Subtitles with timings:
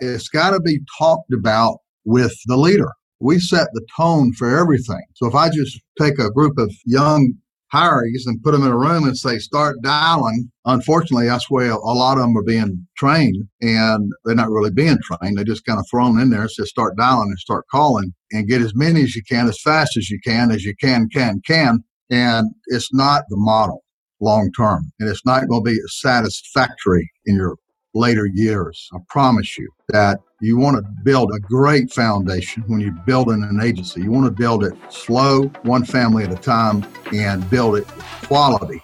[0.00, 2.90] it's got to be talked about with the leader.
[3.20, 5.02] We set the tone for everything.
[5.14, 7.34] So if I just take a group of young
[7.70, 10.50] hires and put them in a room and say, start dialing.
[10.64, 14.98] Unfortunately, that's where a lot of them are being trained and they're not really being
[15.02, 15.36] trained.
[15.36, 18.48] They're just kind of thrown in there and say, start dialing and start calling and
[18.48, 21.40] get as many as you can, as fast as you can, as you can, can,
[21.46, 21.84] can.
[22.10, 23.84] And it's not the model
[24.20, 24.90] long term.
[24.98, 27.56] And it's not going to be satisfactory in your
[27.98, 28.88] later years.
[28.94, 33.60] I promise you that you want to build a great foundation when you're building an
[33.60, 34.02] agency.
[34.02, 37.86] You want to build it slow, one family at a time, and build it
[38.22, 38.82] quality.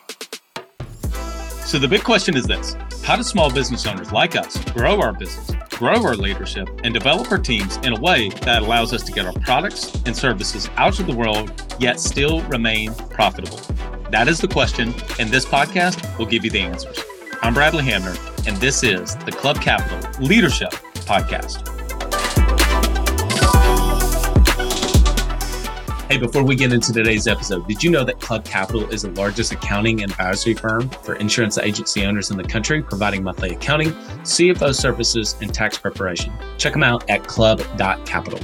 [1.64, 5.12] So the big question is this How do small business owners like us grow our
[5.12, 9.12] business, grow our leadership, and develop our teams in a way that allows us to
[9.12, 13.60] get our products and services out to the world, yet still remain profitable?
[14.10, 17.13] That is the question, and this podcast will give you the answers.
[17.42, 18.14] I'm Bradley Hamner,
[18.46, 20.70] and this is the Club Capital Leadership
[21.06, 21.68] Podcast.
[26.08, 29.10] Hey, before we get into today's episode, did you know that Club Capital is the
[29.10, 33.92] largest accounting and advisory firm for insurance agency owners in the country, providing monthly accounting,
[34.22, 36.32] CFO services, and tax preparation?
[36.58, 38.40] Check them out at club.capital.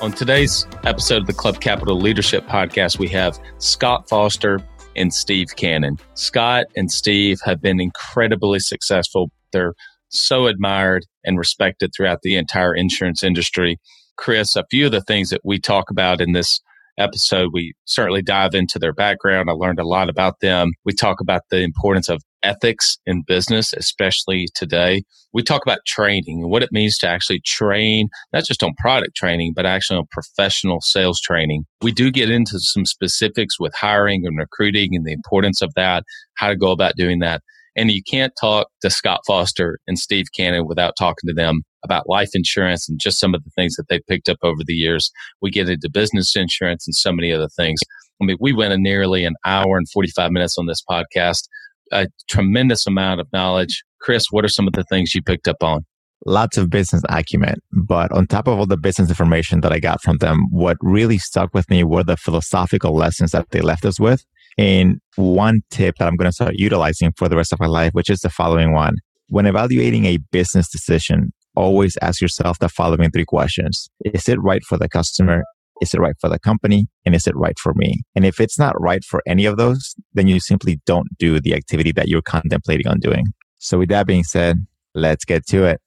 [0.00, 4.60] On today's episode of the Club Capital Leadership Podcast, we have Scott Foster
[4.94, 5.98] and Steve Cannon.
[6.14, 9.32] Scott and Steve have been incredibly successful.
[9.52, 9.74] They're
[10.08, 13.80] so admired and respected throughout the entire insurance industry.
[14.16, 16.60] Chris, a few of the things that we talk about in this
[16.96, 19.50] episode, we certainly dive into their background.
[19.50, 20.74] I learned a lot about them.
[20.84, 25.02] We talk about the importance of ethics in business, especially today.
[25.32, 29.16] We talk about training and what it means to actually train, not just on product
[29.16, 31.64] training, but actually on professional sales training.
[31.82, 36.04] We do get into some specifics with hiring and recruiting and the importance of that,
[36.34, 37.42] how to go about doing that.
[37.76, 42.08] And you can't talk to Scott Foster and Steve Cannon without talking to them about
[42.08, 45.12] life insurance and just some of the things that they've picked up over the years.
[45.40, 47.78] We get into business insurance and so many other things.
[48.20, 51.46] I mean, we went a nearly an hour and 45 minutes on this podcast
[51.92, 53.84] a tremendous amount of knowledge.
[54.00, 55.84] Chris, what are some of the things you picked up on?
[56.26, 57.56] Lots of business acumen.
[57.72, 61.18] But on top of all the business information that I got from them, what really
[61.18, 64.24] stuck with me were the philosophical lessons that they left us with.
[64.56, 67.92] And one tip that I'm going to start utilizing for the rest of my life,
[67.92, 68.94] which is the following one.
[69.28, 73.88] When evaluating a business decision, always ask yourself the following three questions.
[74.04, 75.44] Is it right for the customer?
[75.80, 76.88] Is it right for the company?
[77.04, 78.02] And is it right for me?
[78.14, 81.54] And if it's not right for any of those, then you simply don't do the
[81.54, 83.26] activity that you're contemplating on doing.
[83.58, 85.80] So with that being said, let's get to it.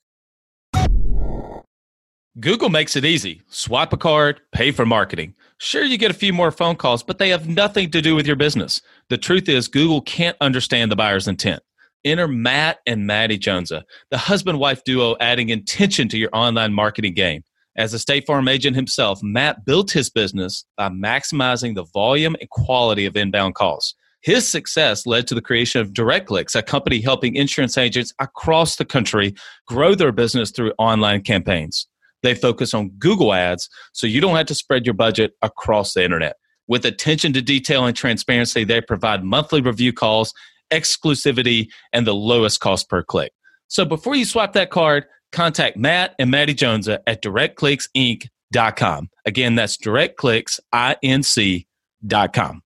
[2.40, 3.42] Google makes it easy.
[3.50, 5.36] Swipe a card, pay for marketing.
[5.58, 8.26] Sure, you get a few more phone calls, but they have nothing to do with
[8.26, 8.82] your business.
[9.10, 11.62] The truth is, Google can't understand the buyer's intent.
[12.06, 17.14] Enter Matt and Maddie Jonesa, the husband wife duo adding intention to your online marketing
[17.14, 17.44] game.
[17.78, 22.50] As a State Farm agent himself, Matt built his business by maximizing the volume and
[22.50, 23.96] quality of inbound calls.
[24.22, 28.86] His success led to the creation of DirectClicks, a company helping insurance agents across the
[28.86, 29.34] country
[29.68, 31.88] grow their business through online campaigns.
[32.24, 36.04] They focus on Google ads, so you don't have to spread your budget across the
[36.04, 36.36] internet.
[36.68, 40.34] With attention to detail and transparency, they provide monthly review calls,
[40.72, 43.32] exclusivity, and the lowest cost per click.
[43.70, 49.10] So before you swipe that card, contact Matt and Maddie Jones at directclicksinc.com.
[49.26, 52.62] Again, that's directclicksinc.com.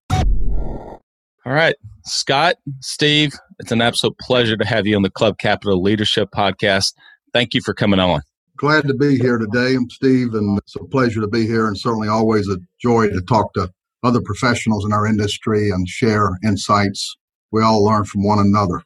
[1.47, 1.75] All right,
[2.05, 6.93] Scott, Steve, it's an absolute pleasure to have you on the Club Capital Leadership Podcast.
[7.33, 8.21] Thank you for coming on.
[8.57, 9.75] Glad to be here today.
[9.75, 13.21] I'm Steve, and it's a pleasure to be here, and certainly always a joy to
[13.21, 13.69] talk to
[14.03, 17.15] other professionals in our industry and share insights.
[17.51, 18.81] We all learn from one another.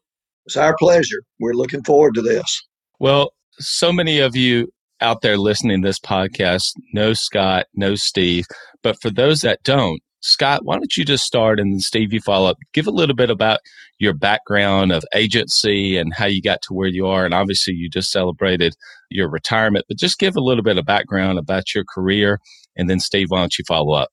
[0.45, 1.21] It's our pleasure.
[1.39, 2.63] We're looking forward to this.
[2.99, 4.71] Well, so many of you
[5.01, 8.45] out there listening to this podcast know Scott, know Steve,
[8.83, 12.49] but for those that don't, Scott, why don't you just start and Steve, you follow
[12.49, 12.57] up.
[12.73, 13.59] Give a little bit about
[13.99, 17.25] your background of agency and how you got to where you are.
[17.25, 18.75] And obviously, you just celebrated
[19.09, 22.39] your retirement, but just give a little bit of background about your career.
[22.75, 24.09] And then, Steve, why don't you follow up?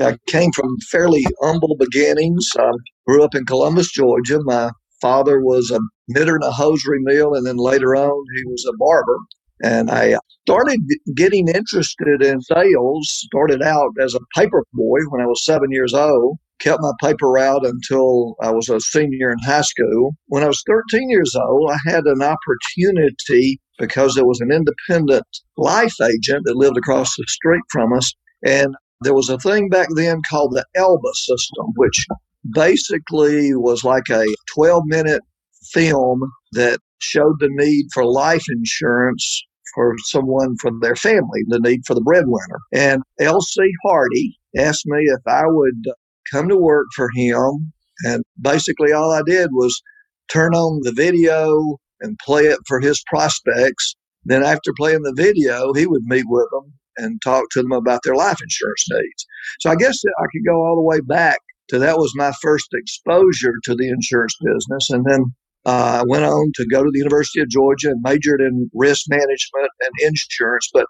[0.00, 2.50] I came from fairly humble beginnings.
[2.58, 2.70] I
[3.06, 4.40] grew up in Columbus, Georgia.
[4.42, 4.70] My
[5.00, 8.76] father was a knitter in a hosiery mill, and then later on, he was a
[8.76, 9.18] barber.
[9.62, 10.16] And I
[10.46, 10.80] started
[11.14, 15.94] getting interested in sales, started out as a paper boy when I was seven years
[15.94, 20.14] old, kept my paper route until I was a senior in high school.
[20.26, 25.26] When I was 13 years old, I had an opportunity because there was an independent
[25.56, 28.12] life agent that lived across the street from us.
[28.44, 32.06] And there was a thing back then called the ELBA system, which
[32.52, 35.22] basically was like a 12 minute
[35.72, 36.20] film
[36.52, 39.42] that showed the need for life insurance
[39.74, 42.60] for someone from their family, the need for the breadwinner.
[42.72, 43.60] And L.C.
[43.84, 45.84] Hardy asked me if I would
[46.32, 47.72] come to work for him.
[48.04, 49.80] And basically, all I did was
[50.30, 53.94] turn on the video and play it for his prospects.
[54.24, 58.00] Then, after playing the video, he would meet with them and talk to them about
[58.02, 59.26] their life insurance needs.
[59.60, 62.68] So, I guess I could go all the way back to that was my first
[62.72, 64.90] exposure to the insurance business.
[64.90, 65.34] And then
[65.64, 69.06] uh, I went on to go to the University of Georgia and majored in risk
[69.08, 70.70] management and insurance.
[70.72, 70.86] But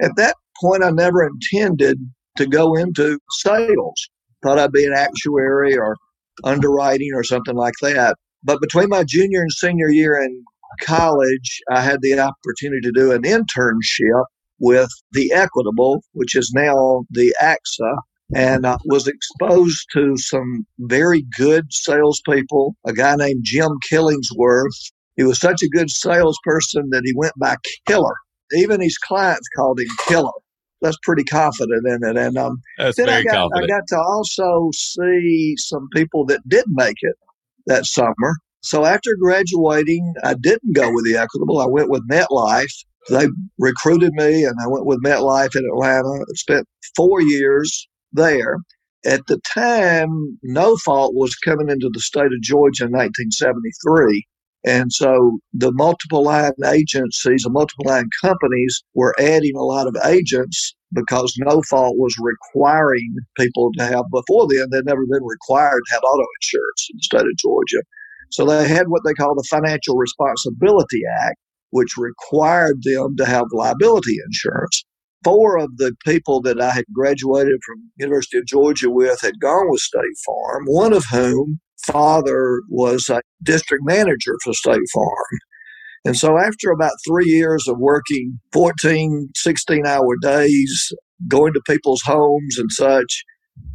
[0.00, 1.98] at that point, I never intended
[2.36, 4.08] to go into sales.
[4.42, 5.96] Thought I'd be an actuary or
[6.44, 8.16] underwriting or something like that.
[8.42, 10.44] But between my junior and senior year in
[10.80, 14.24] college, I had the opportunity to do an internship
[14.60, 17.96] with the Equitable, which is now the AXA,
[18.34, 22.76] and I was exposed to some very good salespeople.
[22.86, 24.92] A guy named Jim Killingsworth.
[25.16, 27.56] He was such a good salesperson that he went by
[27.86, 28.14] Killer.
[28.52, 30.30] Even his clients called him Killer.
[30.80, 32.16] That's pretty confident in it.
[32.16, 33.70] And um, That's then I got, confident.
[33.70, 37.16] I got to also see some people that did make it
[37.66, 38.36] that summer.
[38.62, 41.60] So after graduating, I didn't go with the Equitable.
[41.60, 42.72] I went with MetLife.
[43.08, 43.26] They
[43.58, 46.08] recruited me, and I went with MetLife in Atlanta.
[46.08, 48.58] I Spent four years there.
[49.04, 54.26] At the time, No Fault was coming into the state of Georgia in 1973.
[54.66, 59.96] And so the multiple line agencies, the multiple line companies were adding a lot of
[60.04, 65.80] agents because No Fault was requiring people to have, before then, they'd never been required
[65.86, 67.82] to have auto insurance in the state of Georgia.
[68.30, 71.38] So they had what they call the Financial Responsibility Act,
[71.70, 74.84] which required them to have liability insurance
[75.24, 79.70] four of the people that I had graduated from University of Georgia with had gone
[79.70, 85.38] with State Farm, one of whom father was a district manager for State Farm.
[86.04, 90.92] And so after about three years of working 14, 16 hour days,
[91.28, 93.22] going to people's homes and such,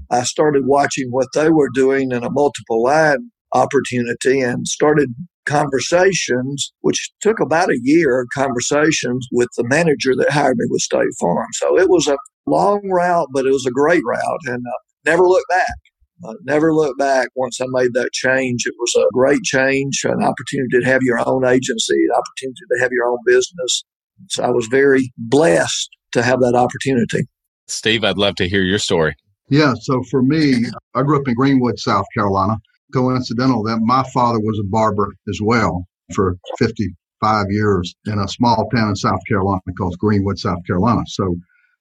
[0.09, 5.13] I started watching what they were doing in a multiple line opportunity and started
[5.45, 10.81] conversations, which took about a year of conversations with the manager that hired me with
[10.81, 11.47] State Farm.
[11.53, 15.27] So it was a long route, but it was a great route and uh, never
[15.27, 15.75] looked back.
[16.24, 18.63] Uh, never looked back once I made that change.
[18.65, 22.81] It was a great change, an opportunity to have your own agency, an opportunity to
[22.81, 23.83] have your own business.
[24.30, 27.27] So I was very blessed to have that opportunity.
[27.68, 29.15] Steve, I'd love to hear your story.
[29.50, 29.74] Yeah.
[29.81, 32.57] So for me, I grew up in Greenwood, South Carolina.
[32.95, 38.69] Coincidental that my father was a barber as well for 55 years in a small
[38.74, 41.01] town in South Carolina called Greenwood, South Carolina.
[41.07, 41.36] So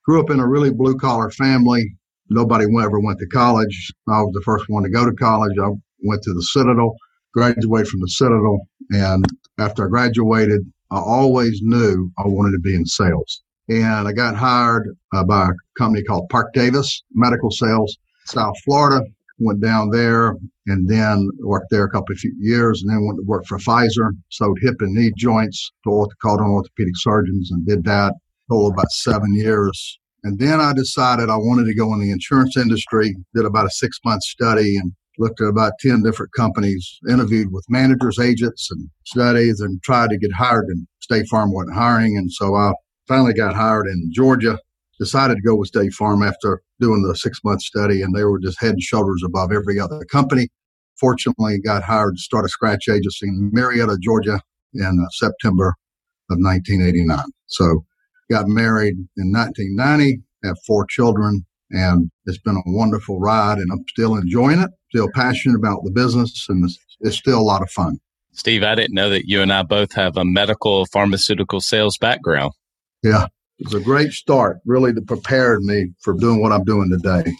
[0.04, 1.96] grew up in a really blue collar family.
[2.30, 3.92] Nobody ever went to college.
[4.08, 5.56] I was the first one to go to college.
[5.56, 5.68] I
[6.02, 6.96] went to the Citadel,
[7.32, 8.66] graduated from the Citadel.
[8.90, 9.24] And
[9.58, 13.44] after I graduated, I always knew I wanted to be in sales.
[13.68, 17.96] And I got hired uh, by a company called Parke-Davis Medical Sales,
[18.26, 19.04] South Florida.
[19.38, 20.36] Went down there
[20.66, 24.12] and then worked there a couple of years and then went to work for Pfizer,
[24.30, 28.14] sold hip and knee joints to orthopedic surgeons and did that
[28.48, 29.98] for about seven years.
[30.22, 33.70] And then I decided I wanted to go in the insurance industry, did about a
[33.70, 38.88] six month study and looked at about 10 different companies, interviewed with managers, agents, and
[39.04, 40.66] studies, and tried to get hired.
[40.68, 42.16] And State Farm wasn't hiring.
[42.16, 42.72] And so I
[43.06, 44.58] finally got hired in Georgia,
[44.98, 48.38] decided to go with State Farm after doing the six month study, and they were
[48.38, 50.48] just head and shoulders above every other company.
[50.98, 54.40] Fortunately, got hired to start a scratch agency in Marietta, Georgia
[54.74, 55.74] in uh, September
[56.30, 57.24] of 1989.
[57.46, 57.84] So
[58.30, 63.84] got married in 1990, have four children, and it's been a wonderful ride, and I'm
[63.88, 67.70] still enjoying it, still passionate about the business, and it's, it's still a lot of
[67.70, 67.98] fun.
[68.32, 72.52] Steve, I didn't know that you and I both have a medical pharmaceutical sales background.
[73.02, 73.26] Yeah,
[73.64, 77.32] it was a great start, really, to prepare me for doing what I'm doing today.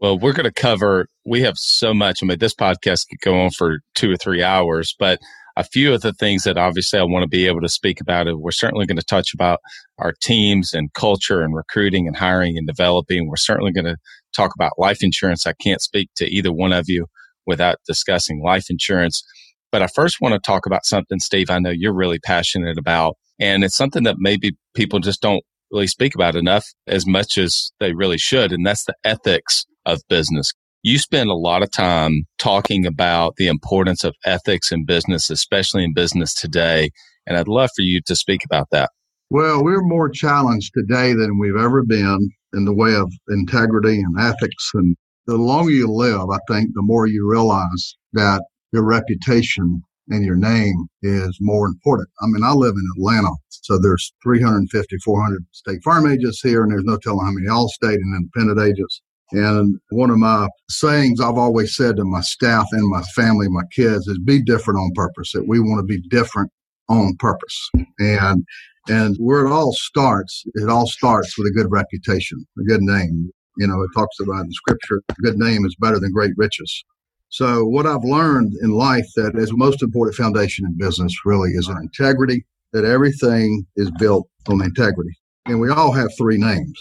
[0.00, 2.20] Well, we're going to cover, we have so much.
[2.20, 5.20] I mean, this podcast could go on for two or three hours, but
[5.56, 8.26] a few of the things that obviously I want to be able to speak about.
[8.38, 9.60] We're certainly going to touch about
[9.98, 13.28] our teams and culture and recruiting and hiring and developing.
[13.28, 13.96] We're certainly going to
[14.32, 15.46] talk about life insurance.
[15.46, 17.06] I can't speak to either one of you
[17.46, 19.22] without discussing life insurance.
[19.70, 23.16] But I first want to talk about something, Steve, I know you're really passionate about.
[23.40, 27.70] And it's something that maybe people just don't really speak about enough as much as
[27.80, 28.52] they really should.
[28.52, 30.52] And that's the ethics of business.
[30.82, 35.84] You spend a lot of time talking about the importance of ethics in business, especially
[35.84, 36.90] in business today.
[37.26, 38.90] And I'd love for you to speak about that.
[39.30, 44.18] Well, we're more challenged today than we've ever been in the way of integrity and
[44.18, 44.70] ethics.
[44.72, 44.96] And
[45.26, 50.36] the longer you live, I think the more you realize that your reputation and your
[50.36, 52.08] name is more important.
[52.20, 56.72] I mean, I live in Atlanta, so there's 350, 400 state farm agents here, and
[56.72, 59.02] there's no telling how many Allstate and independent agents.
[59.32, 63.64] And one of my sayings I've always said to my staff and my family, my
[63.74, 65.32] kids, is be different on purpose.
[65.32, 66.50] That we want to be different
[66.88, 67.70] on purpose.
[67.98, 68.44] And
[68.88, 73.30] and where it all starts, it all starts with a good reputation, a good name.
[73.58, 76.84] You know, it talks about in scripture, a good name is better than great riches.
[77.30, 81.68] So what I've learned in life that is most important foundation in business really is
[81.68, 85.12] our integrity, that everything is built on integrity.
[85.46, 86.78] And we all have three names.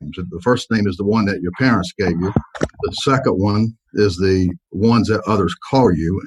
[0.00, 2.32] The first name is the one that your parents gave you.
[2.60, 6.20] The second one is the ones that others call you.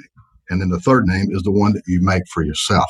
[0.50, 2.90] And then the third name is the one that you make for yourself.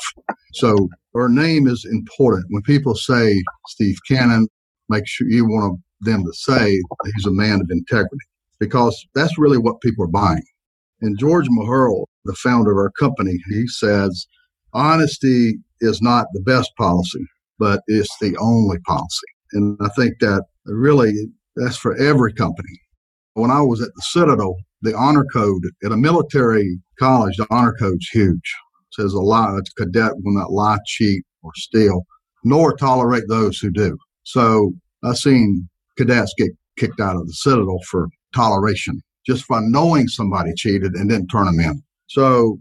[0.54, 2.46] So our name is important.
[2.50, 4.46] When people say Steve Cannon,
[4.88, 8.24] make sure you want them to say he's a man of integrity
[8.60, 10.42] because that's really what people are buying.
[11.00, 14.26] And George Mecherle, the founder of our company, he says
[14.72, 17.24] honesty is not the best policy,
[17.58, 19.26] but it's the only policy.
[19.52, 21.12] And I think that really
[21.56, 22.80] that's for every company.
[23.34, 27.74] When I was at the Citadel, the honor code at a military college, the honor
[27.78, 28.56] code's huge.
[28.90, 32.06] It says a lie, a cadet will not lie, cheat, or steal,
[32.44, 33.96] nor tolerate those who do.
[34.24, 34.72] So
[35.02, 40.52] I've seen cadets get kicked out of the Citadel for toleration just by knowing somebody
[40.54, 41.82] cheated and didn't turn them in.
[42.06, 42.58] So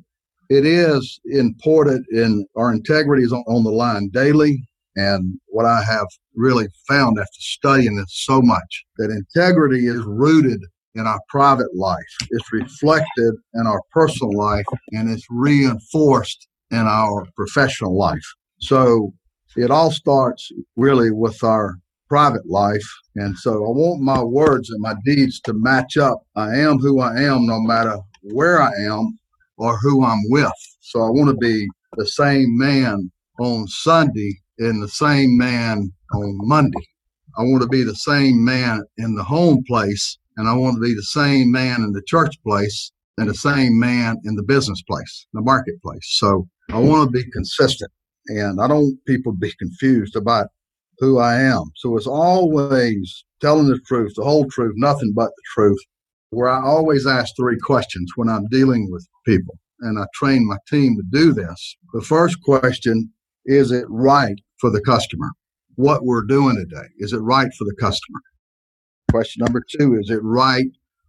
[0.49, 4.67] it is important in our integrity is on, on the line daily.
[4.95, 10.61] And what I have really found after studying this so much that integrity is rooted
[10.95, 11.99] in our private life.
[12.31, 18.25] It's reflected in our personal life and it's reinforced in our professional life.
[18.59, 19.13] So
[19.57, 21.79] it all starts really with our
[22.15, 22.87] private life.
[23.17, 26.25] And so I want my words and my deeds to match up.
[26.37, 29.19] I am who I am no matter where I am
[29.57, 30.53] or who I'm with.
[30.79, 31.67] So I want to be
[31.97, 36.87] the same man on Sunday and the same man on Monday.
[37.37, 40.81] I want to be the same man in the home place and I want to
[40.81, 44.81] be the same man in the church place and the same man in the business
[44.83, 46.07] place, the marketplace.
[46.11, 47.91] So I want to be consistent
[48.27, 50.47] and I don't want people to be confused about
[50.99, 51.71] who I am.
[51.75, 55.79] So it's always telling the truth, the whole truth, nothing but the truth,
[56.29, 59.57] where I always ask three questions when I'm dealing with people.
[59.81, 61.75] And I train my team to do this.
[61.93, 63.11] The first question
[63.45, 65.31] is it right for the customer?
[65.75, 68.19] What we're doing today, is it right for the customer?
[69.11, 70.65] Question number two, is it right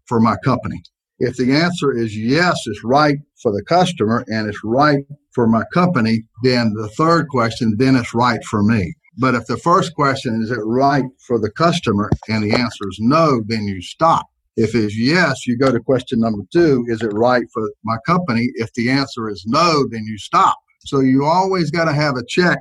[0.07, 0.83] for my company?
[1.19, 5.62] If the answer is yes, it's right for the customer and it's right for my
[5.73, 8.93] company, then the third question, then it's right for me.
[9.18, 12.99] But if the first question is it right for the customer and the answer is
[13.00, 14.26] no, then you stop.
[14.56, 18.49] If it's yes, you go to question number two, is it right for my company?
[18.54, 20.56] If the answer is no, then you stop.
[20.80, 22.58] So you always got to have a check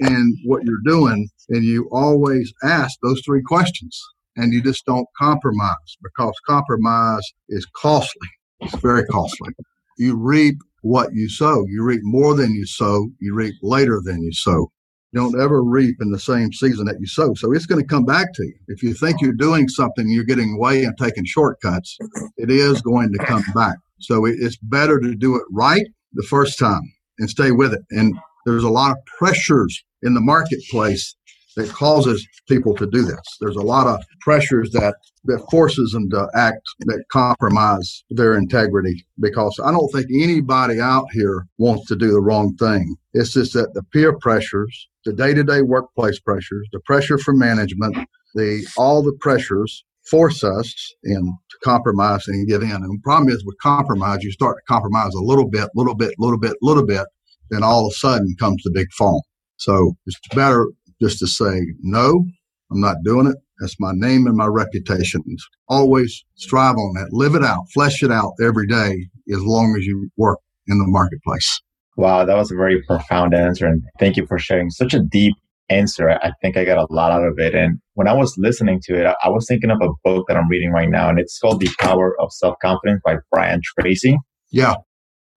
[0.00, 4.02] in what you're doing and you always ask those three questions
[4.36, 8.28] and you just don't compromise because compromise is costly.
[8.60, 9.50] It's very costly.
[9.96, 11.64] You reap what you sow.
[11.68, 13.08] You reap more than you sow.
[13.20, 14.70] You reap later than you sow.
[15.14, 17.32] Don't ever reap in the same season that you sow.
[17.34, 18.54] So it's going to come back to you.
[18.68, 21.96] If you think you're doing something, you're getting away and taking shortcuts,
[22.36, 23.76] it is going to come back.
[24.00, 27.80] So it's better to do it right the first time and stay with it.
[27.90, 31.16] And there's a lot of pressures in the marketplace
[31.58, 33.20] that causes people to do this.
[33.40, 39.04] There's a lot of pressures that that forces them to act that compromise their integrity
[39.20, 42.94] because I don't think anybody out here wants to do the wrong thing.
[43.12, 47.96] It's just that the peer pressures, the day-to-day workplace pressures, the pressure from management,
[48.34, 52.70] the all the pressures force us in to compromise and give in.
[52.70, 56.14] And the problem is with compromise, you start to compromise a little bit, little bit,
[56.18, 57.06] little bit, little bit,
[57.50, 59.24] then all of a sudden comes the big fall.
[59.56, 60.68] So it's better
[61.00, 62.24] just to say, no,
[62.70, 63.36] I'm not doing it.
[63.60, 65.22] That's my name and my reputation.
[65.68, 67.12] Always strive on that.
[67.12, 70.86] Live it out, flesh it out every day as long as you work in the
[70.86, 71.60] marketplace.
[71.96, 73.66] Wow, that was a very profound answer.
[73.66, 75.34] And thank you for sharing such a deep
[75.68, 76.10] answer.
[76.10, 77.54] I think I got a lot out of it.
[77.54, 80.48] And when I was listening to it, I was thinking of a book that I'm
[80.48, 84.16] reading right now, and it's called The Power of Self Confidence by Brian Tracy.
[84.50, 84.74] Yeah.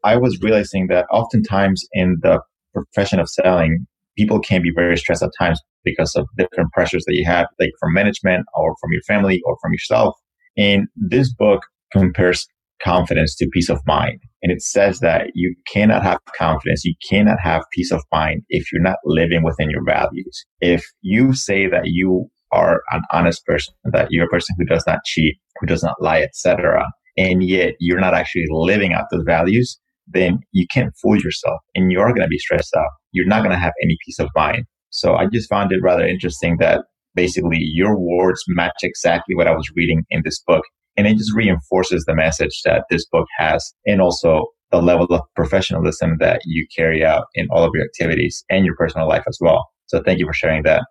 [0.04, 2.42] I was realizing that oftentimes in the
[2.74, 3.88] profession of selling,
[4.22, 7.72] people can be very stressed at times because of different pressures that you have, like
[7.80, 10.16] from management or from your family or from yourself.
[10.56, 12.46] And this book compares
[12.84, 14.20] confidence to peace of mind.
[14.44, 18.72] And it says that you cannot have confidence, you cannot have peace of mind if
[18.72, 20.46] you're not living within your values.
[20.60, 24.84] If you say that you are an honest person, that you're a person who does
[24.86, 26.86] not cheat, who does not lie, etc.,
[27.18, 31.92] and yet you're not actually living out those values, then you can't fool yourself and
[31.92, 32.90] you're going to be stressed out.
[33.12, 34.66] You're not going to have any peace of mind.
[34.90, 36.84] So I just found it rather interesting that
[37.16, 40.64] basically your words match exactly what I was reading in this book.
[40.98, 45.22] And it just reinforces the message that this book has and also the level of
[45.36, 49.38] professionalism that you carry out in all of your activities and your personal life as
[49.42, 49.70] well.
[49.88, 50.86] So thank you for sharing that.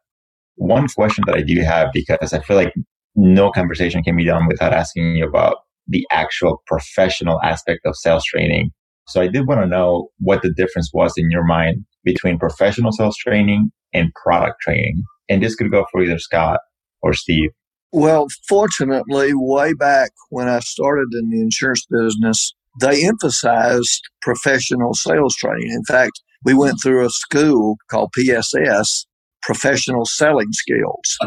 [0.56, 2.74] One question that I do have, because I feel like
[3.16, 5.56] no conversation can be done without asking you about
[5.88, 8.70] the actual professional aspect of sales training.
[9.08, 12.92] So I did want to know what the difference was in your mind between professional
[12.92, 15.02] sales training and product training.
[15.28, 16.61] And this could go for either Scott
[17.02, 17.50] or Steve.
[17.92, 25.35] Well, fortunately, way back when I started in the insurance business, they emphasized professional sales
[25.35, 25.73] training.
[25.73, 29.07] In fact, we went through a school called PSS,
[29.42, 31.19] Professional Selling Skills.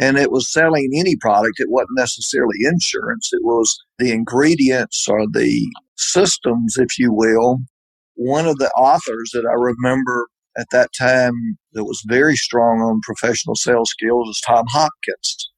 [0.00, 1.58] And it was selling any product.
[1.58, 3.30] It wasn't necessarily insurance.
[3.32, 7.58] It was the ingredients or the systems, if you will.
[8.14, 10.28] One of the authors that I remember
[10.58, 11.32] at that time
[11.72, 15.50] that was very strong on professional sales skills is Tom Hopkins.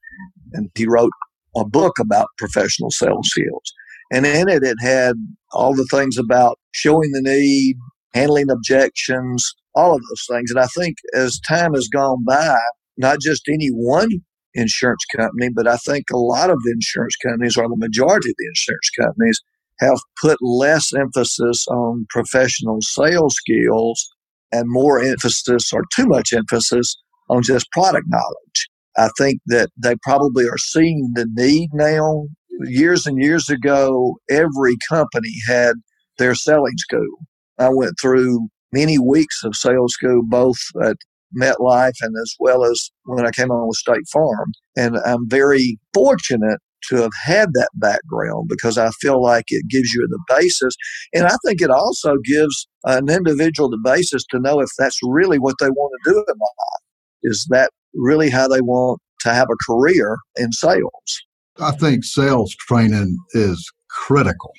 [0.52, 1.10] And he wrote
[1.56, 3.72] a book about professional sales skills.
[4.12, 5.16] And in it, it had
[5.52, 7.76] all the things about showing the need,
[8.12, 10.50] handling objections, all of those things.
[10.50, 12.56] And I think as time has gone by,
[12.96, 14.08] not just any one
[14.54, 18.36] insurance company, but I think a lot of the insurance companies, or the majority of
[18.38, 19.40] the insurance companies,
[19.80, 24.08] have put less emphasis on professional sales skills
[24.52, 26.96] and more emphasis or too much emphasis
[27.28, 28.68] on just product knowledge.
[28.96, 32.26] I think that they probably are seeing the need now.
[32.66, 35.74] Years and years ago, every company had
[36.18, 37.18] their selling school.
[37.58, 40.96] I went through many weeks of sales school, both at
[41.36, 44.52] MetLife and as well as when I came on with State Farm.
[44.76, 49.92] And I'm very fortunate to have had that background because I feel like it gives
[49.92, 50.74] you the basis.
[51.14, 55.38] And I think it also gives an individual the basis to know if that's really
[55.38, 56.82] what they want to do in life.
[57.22, 61.22] Is that really how they want to have a career in sales?
[61.58, 64.52] I think sales training is critical.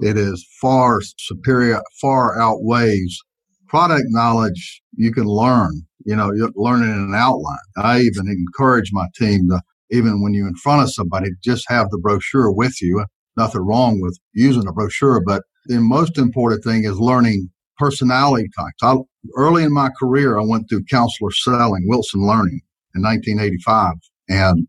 [0.00, 3.20] It is far superior, far outweighs
[3.70, 5.82] product knowledge you can learn.
[6.04, 7.56] You know, you learn it in an outline.
[7.76, 11.90] I even encourage my team to even when you're in front of somebody, just have
[11.90, 13.04] the brochure with you.
[13.36, 18.82] Nothing wrong with using a brochure, but the most important thing is learning personality types.
[18.82, 18.96] I,
[19.36, 22.60] early in my career, I went through counselor selling, Wilson Learning
[22.94, 23.94] in 1985,
[24.28, 24.66] and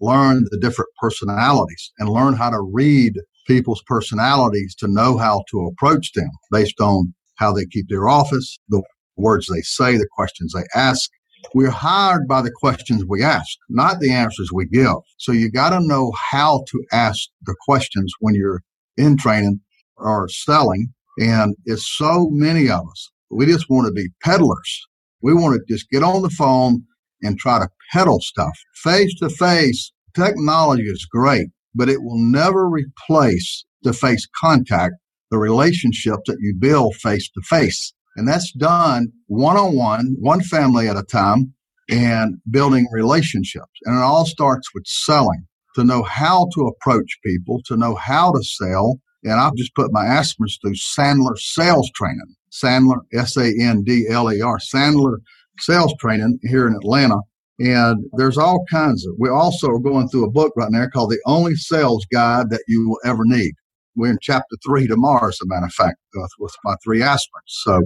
[0.00, 3.14] learned the different personalities and learn how to read
[3.46, 8.58] people's personalities to know how to approach them based on how they keep their office,
[8.68, 8.82] the
[9.16, 11.10] words they say, the questions they ask,
[11.54, 14.96] we're hired by the questions we ask, not the answers we give.
[15.18, 18.62] So you got to know how to ask the questions when you're
[18.96, 19.60] in training
[19.96, 20.92] or selling.
[21.18, 23.10] And it's so many of us.
[23.30, 24.86] We just want to be peddlers.
[25.22, 26.84] We want to just get on the phone
[27.22, 28.52] and try to peddle stuff.
[28.74, 34.94] Face to face, technology is great, but it will never replace the face contact,
[35.30, 37.92] the relationship that you build face to face.
[38.16, 41.52] And that's done one on one, one family at a time,
[41.90, 43.72] and building relationships.
[43.84, 48.32] And it all starts with selling to know how to approach people, to know how
[48.32, 49.00] to sell.
[49.24, 52.34] And I've just put my aspirants through Sandler sales training.
[52.52, 55.16] Sandler, S A N D L E R, Sandler
[55.58, 57.18] sales training here in Atlanta.
[57.58, 61.20] And there's all kinds of, we also going through a book right now called The
[61.26, 63.54] Only Sales Guide That You Will Ever Need.
[63.96, 65.98] We're in chapter three tomorrow, as a matter of fact,
[66.38, 67.62] with my three aspirants.
[67.64, 67.82] So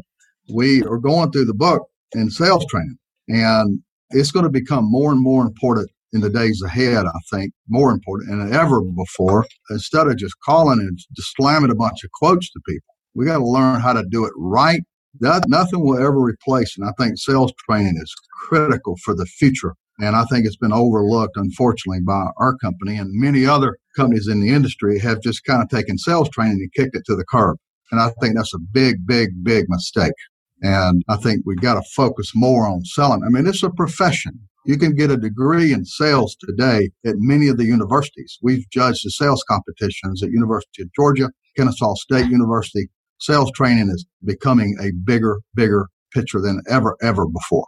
[0.53, 3.81] we are going through the book in sales training, and
[4.11, 7.91] it's going to become more and more important in the days ahead, I think, more
[7.91, 9.47] important than ever before.
[9.71, 13.39] Instead of just calling and just slamming a bunch of quotes to people, we got
[13.39, 14.81] to learn how to do it right.
[15.21, 16.79] That, nothing will ever replace.
[16.79, 18.15] And I think sales training is
[18.49, 19.75] critical for the future.
[20.01, 24.41] And I think it's been overlooked, unfortunately, by our company and many other companies in
[24.41, 27.59] the industry have just kind of taken sales training and kicked it to the curb.
[27.91, 30.13] And I think that's a big, big, big mistake.
[30.63, 33.23] And I think we've got to focus more on selling.
[33.25, 34.41] I mean, it's a profession.
[34.67, 38.39] You can get a degree in sales today at many of the universities.
[38.43, 42.89] We've judged the sales competitions at University of Georgia, Kennesaw State University.
[43.21, 47.67] Sales training is becoming a bigger, bigger picture than ever, ever before.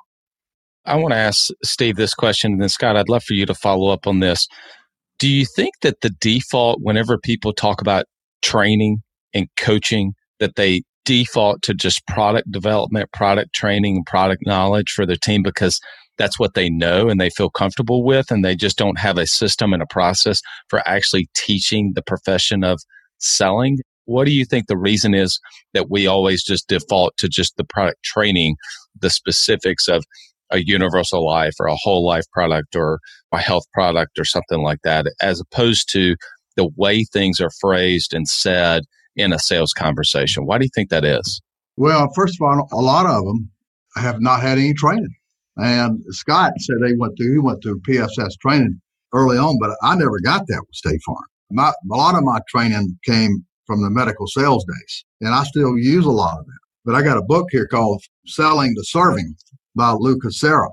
[0.85, 3.55] I want to ask Steve this question, and then Scott, I'd love for you to
[3.55, 4.47] follow up on this.
[5.19, 8.07] Do you think that the default, whenever people talk about
[8.43, 9.03] training
[9.35, 15.17] and coaching, that they default to just product development, product training, product knowledge for their
[15.17, 15.81] team because
[16.19, 19.27] that's what they know and they feel comfortable with, and they just don't have a
[19.27, 22.79] system and a process for actually teaching the profession of
[23.19, 23.79] selling.
[24.05, 25.41] What do you think the reason is
[25.73, 28.57] that we always just default to just the product training,
[29.01, 30.05] the specifics of
[30.51, 32.99] a universal life or a whole life product or
[33.33, 36.17] a health product or something like that, as opposed to
[36.57, 38.83] the way things are phrased and said
[39.17, 40.47] in a sales conversation?
[40.47, 41.41] Why do you think that is?
[41.77, 43.51] Well, first of all, a lot of them
[43.97, 45.15] have not had any training.
[45.57, 48.81] And Scott said they went through, he went through PSS training
[49.13, 51.25] early on, but I never got that with State Farm.
[51.51, 55.77] My, a lot of my training came from the medical sales days, and I still
[55.77, 56.61] use a lot of it.
[56.85, 59.35] But I got a book here called Selling to Serving
[59.75, 60.71] by Lou Cassara.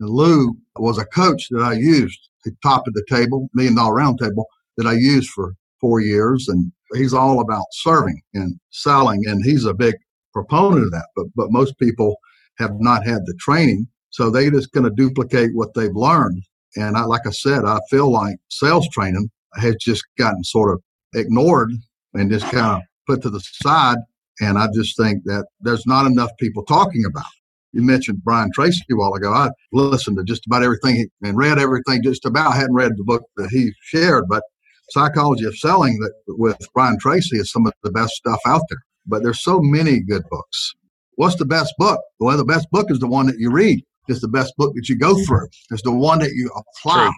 [0.00, 3.94] And Lou was a coach that I used at top of the table, million dollar
[3.94, 6.48] round table that I used for four years.
[6.48, 9.22] And he's all about serving and selling.
[9.26, 9.94] And he's a big
[10.32, 11.06] proponent of that.
[11.16, 12.16] But, but most people
[12.58, 13.86] have not had the training.
[14.10, 16.42] So they just going to duplicate what they've learned.
[16.76, 20.82] And I, like I said, I feel like sales training has just gotten sort of
[21.14, 21.72] ignored
[22.14, 23.98] and just kind of put to the side.
[24.40, 27.40] And I just think that there's not enough people talking about it.
[27.72, 29.32] You mentioned Brian Tracy a while ago.
[29.32, 32.52] I listened to just about everything and read everything just about.
[32.52, 34.42] I hadn't read the book that he shared, but
[34.90, 38.82] Psychology of Selling that with Brian Tracy is some of the best stuff out there.
[39.06, 40.74] But there's so many good books.
[41.14, 42.00] What's the best book?
[42.18, 43.84] Well, the best book is the one that you read.
[44.08, 45.24] It's the best book that you go mm-hmm.
[45.24, 45.48] through.
[45.70, 47.10] It's the one that you apply.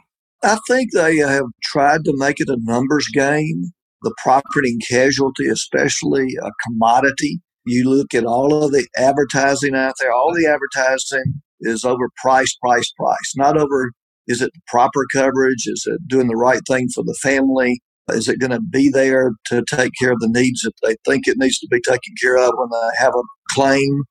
[0.43, 3.73] I think they have tried to make it a numbers game.
[4.03, 7.41] The property and casualty, especially a commodity.
[7.65, 12.57] You look at all of the advertising out there, all the advertising is over price,
[12.57, 13.93] price, price, not over
[14.27, 15.67] is it proper coverage?
[15.67, 17.81] Is it doing the right thing for the family?
[18.11, 21.27] Is it going to be there to take care of the needs that they think
[21.27, 24.03] it needs to be taken care of when they have a claim?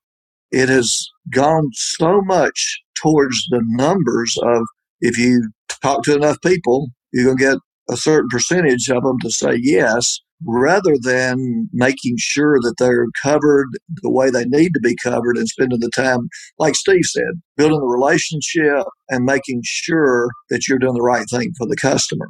[0.50, 4.62] It has gone so much towards the numbers of
[5.00, 5.50] if you
[5.82, 7.58] talk to enough people, you're going to get
[7.90, 13.68] a certain percentage of them to say yes, rather than making sure that they're covered
[14.02, 16.28] the way they need to be covered and spending the time,
[16.58, 21.52] like Steve said, building the relationship and making sure that you're doing the right thing
[21.56, 22.28] for the customer.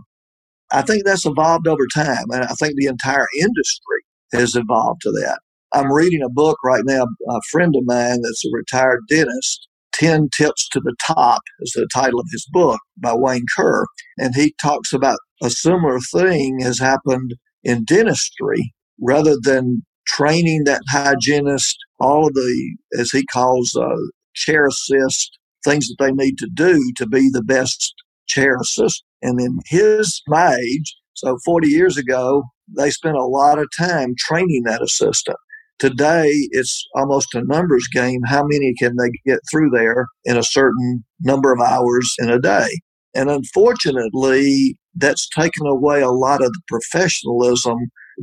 [0.73, 5.11] I think that's evolved over time, and I think the entire industry has evolved to
[5.13, 5.41] that.
[5.75, 9.69] I'm reading a book right now, a friend of mine that's a retired dentist.
[9.95, 13.85] 10 Tips to the Top is the title of his book by Wayne Kerr.
[14.19, 20.83] And he talks about a similar thing has happened in dentistry rather than training that
[20.91, 23.97] hygienist, all of the, as he calls, uh,
[24.35, 27.95] chair assist, things that they need to do to be the best
[28.27, 29.05] chair assist.
[29.23, 32.45] And in his my age, so 40 years ago,
[32.77, 35.37] they spent a lot of time training that assistant.
[35.79, 38.21] Today, it's almost a numbers game.
[38.27, 42.41] How many can they get through there in a certain number of hours in a
[42.41, 42.69] day?
[43.15, 47.77] And unfortunately, that's taken away a lot of the professionalism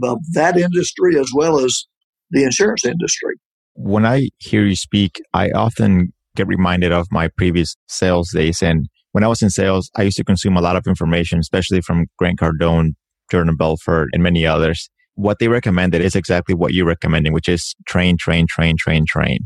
[0.04, 1.86] of that industry as well as
[2.32, 3.36] the insurance industry.
[3.75, 8.62] When I hear you speak, I often get reminded of my previous sales days.
[8.62, 11.82] And when I was in sales, I used to consume a lot of information, especially
[11.82, 12.93] from Grant Cardone,
[13.32, 14.89] Jordan Belfort, and many others.
[15.15, 19.39] What they recommended is exactly what you're recommending, which is train, train, train, train, train.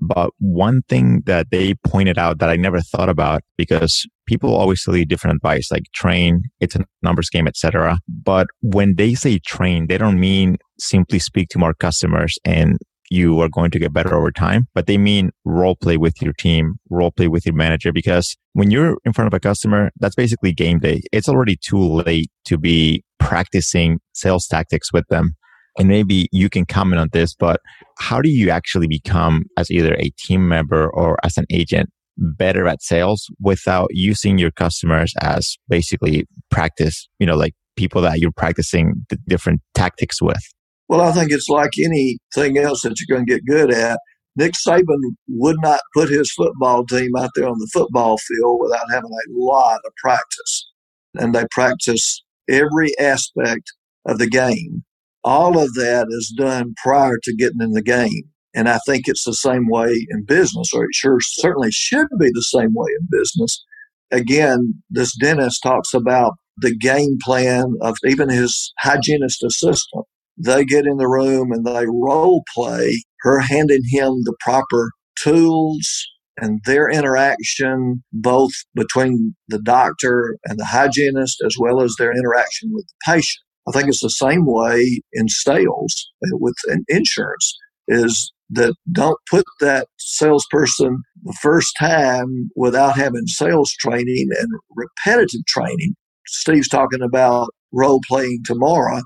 [0.00, 4.84] But one thing that they pointed out that I never thought about because people always
[4.84, 7.98] tell you different advice like train, it's a numbers game, etc.
[8.08, 12.78] But when they say train, they don't mean simply speak to more customers and
[13.10, 16.32] you are going to get better over time, but they mean role play with your
[16.32, 17.92] team, role play with your manager.
[17.92, 21.02] Because when you're in front of a customer, that's basically game day.
[21.10, 25.34] It's already too late to be practicing sales tactics with them
[25.78, 27.60] and maybe you can comment on this, but
[27.98, 31.90] how do you actually become as either a team member or as an agent
[32.20, 38.18] better at sales without using your customers as basically practice, you know, like people that
[38.18, 40.42] you're practicing the different tactics with?
[40.88, 43.98] Well, I think it's like anything else that you're going to get good at.
[44.36, 48.90] Nick Saban would not put his football team out there on the football field without
[48.90, 50.70] having a lot of practice.
[51.14, 53.72] And they practice every aspect
[54.06, 54.84] of the game
[55.24, 58.30] all of that is done prior to getting in the game.
[58.54, 62.30] And I think it's the same way in business, or it sure certainly should be
[62.32, 63.64] the same way in business.
[64.10, 70.04] Again, this dentist talks about the game plan of even his hygienist assistant.
[70.36, 76.06] They get in the room and they role play her handing him the proper tools
[76.38, 82.70] and their interaction, both between the doctor and the hygienist, as well as their interaction
[82.72, 83.42] with the patient.
[83.68, 86.54] I think it's the same way in sales uh, with
[86.88, 87.56] insurance
[87.88, 95.44] is that don't put that salesperson the first time without having sales training and repetitive
[95.46, 95.94] training.
[96.26, 99.02] Steve's talking about role playing tomorrow.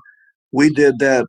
[0.51, 1.25] We did that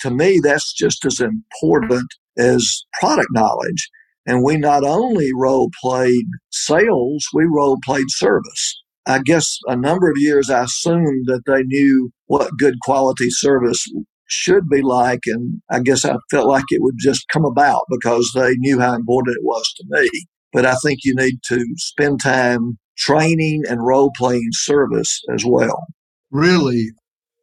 [0.00, 2.06] to me, that's just as important
[2.38, 3.88] as product knowledge.
[4.26, 8.80] And we not only role played sales, we role played service.
[9.06, 13.86] I guess a number of years I assumed that they knew what good quality service
[14.30, 15.20] should be like.
[15.26, 18.94] And I guess I felt like it would just come about because they knew how
[18.94, 20.08] important it was to me.
[20.52, 25.84] But I think you need to spend time training and role playing service as well.
[26.30, 26.90] Really,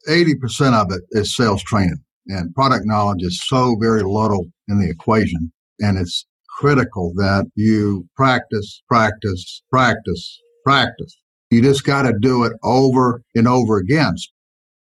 [0.07, 1.97] 80% of it is sales training.
[2.27, 5.51] And product knowledge is so very little in the equation.
[5.79, 6.25] And it's
[6.59, 11.17] critical that you practice, practice, practice, practice.
[11.49, 14.15] You just got to do it over and over again.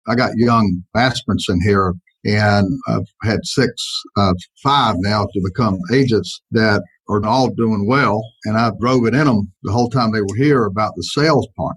[0.08, 1.94] I got young aspirants in here
[2.26, 3.74] and I've had six,
[4.16, 8.24] uh, five now to become agents that are all doing well.
[8.46, 11.48] And I drove it in them the whole time they were here about the sales
[11.58, 11.76] part.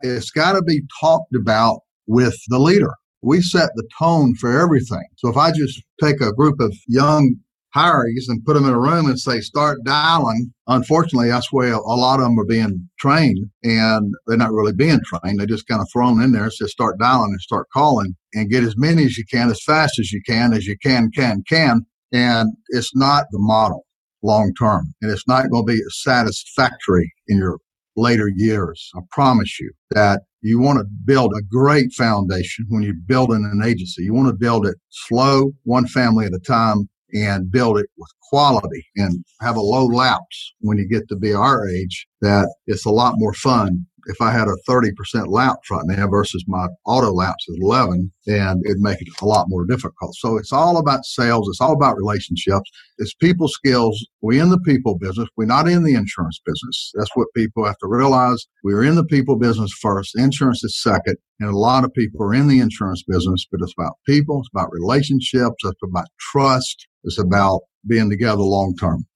[0.00, 2.92] It's got to be talked about with the leader.
[3.22, 5.04] We set the tone for everything.
[5.16, 7.36] So if I just take a group of young
[7.74, 10.52] hirees and put them in a room and say, start dialing.
[10.66, 15.00] Unfortunately, that's where a lot of them are being trained and they're not really being
[15.04, 15.38] trained.
[15.38, 16.50] They're just kind of thrown in there.
[16.50, 19.98] So start dialing and start calling and get as many as you can, as fast
[19.98, 21.84] as you can, as you can, can, can.
[22.12, 23.84] And it's not the model
[24.22, 24.92] long term.
[25.02, 27.58] And it's not going to be satisfactory in your
[27.96, 28.90] later years.
[28.94, 33.66] I promise you that you want to build a great foundation when you're building an
[33.66, 34.04] agency.
[34.04, 38.10] You want to build it slow, one family at a time, and build it with
[38.30, 42.84] quality and have a low lapse when you get to be our age that it's
[42.84, 44.92] a lot more fun if I had a 30%
[45.28, 49.46] lapse right now versus my auto lapse is 11, and it'd make it a lot
[49.48, 50.14] more difficult.
[50.14, 51.48] So it's all about sales.
[51.48, 52.70] It's all about relationships.
[52.98, 54.06] It's people skills.
[54.20, 55.28] We're in the people business.
[55.36, 56.92] We're not in the insurance business.
[56.94, 58.46] That's what people have to realize.
[58.62, 60.16] We're in the people business first.
[60.16, 61.16] Insurance is second.
[61.40, 64.40] And a lot of people are in the insurance business, but it's about people.
[64.40, 65.56] It's about relationships.
[65.64, 66.86] It's about trust.
[67.06, 69.06] It's about being together long term.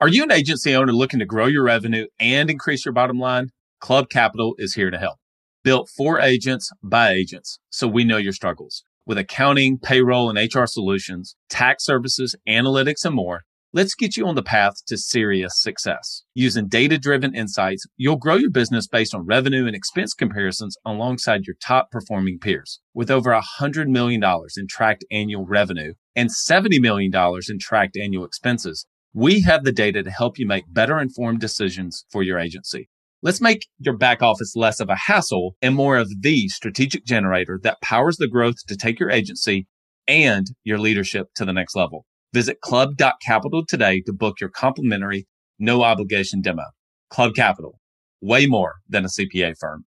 [0.00, 3.50] Are you an agency owner looking to grow your revenue and increase your bottom line?
[3.80, 5.18] Club Capital is here to help.
[5.62, 8.82] Built for agents by agents, so we know your struggles.
[9.04, 13.42] With accounting, payroll, and HR solutions, tax services, analytics, and more,
[13.74, 16.22] let's get you on the path to serious success.
[16.32, 21.44] Using data driven insights, you'll grow your business based on revenue and expense comparisons alongside
[21.44, 22.80] your top performing peers.
[22.94, 27.12] With over $100 million in tracked annual revenue and $70 million
[27.48, 32.04] in tracked annual expenses, we have the data to help you make better informed decisions
[32.12, 32.88] for your agency.
[33.22, 37.58] Let's make your back office less of a hassle and more of the strategic generator
[37.64, 39.66] that powers the growth to take your agency
[40.06, 42.06] and your leadership to the next level.
[42.34, 45.28] Visit club.capital today to book your complimentary,
[45.60, 46.64] no obligation demo.
[47.08, 47.78] Club Capital,
[48.20, 49.84] way more than a CPA firm.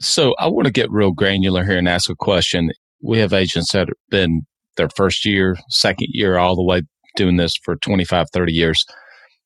[0.00, 2.72] So I want to get real granular here and ask a question.
[3.00, 4.42] We have agents that have been
[4.76, 6.82] their first year, second year, all the way
[7.14, 8.84] doing this for 25, 30 years.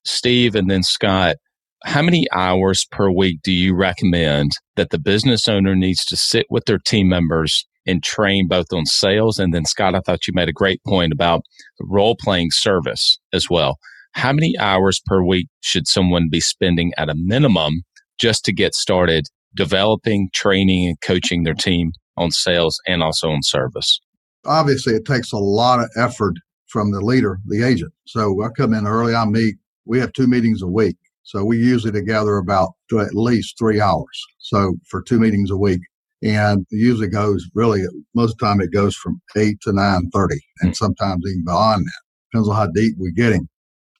[0.06, 1.36] Steve and then Scott,
[1.84, 6.46] how many hours per week do you recommend that the business owner needs to sit
[6.48, 9.38] with their team members and train both on sales?
[9.38, 11.42] And then, Scott, I thought you made a great point about
[11.80, 13.78] role playing service as well.
[14.12, 17.82] How many hours per week should someone be spending at a minimum
[18.18, 23.42] just to get started developing, training, and coaching their team on sales and also on
[23.42, 24.00] service?
[24.46, 26.34] Obviously, it takes a lot of effort
[26.68, 27.92] from the leader, the agent.
[28.06, 30.96] So I come in early, I meet, we have two meetings a week.
[31.22, 34.24] So we usually together about at least three hours.
[34.38, 35.80] So for two meetings a week.
[36.24, 37.82] And usually goes really,
[38.14, 40.74] most of the time it goes from eight to nine thirty and hmm.
[40.74, 42.02] sometimes even beyond that.
[42.32, 43.48] Depends on how deep we're getting.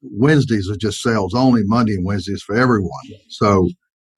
[0.02, 1.62] Wednesdays are just sales only.
[1.64, 2.90] Monday and Wednesdays for everyone.
[3.28, 3.68] So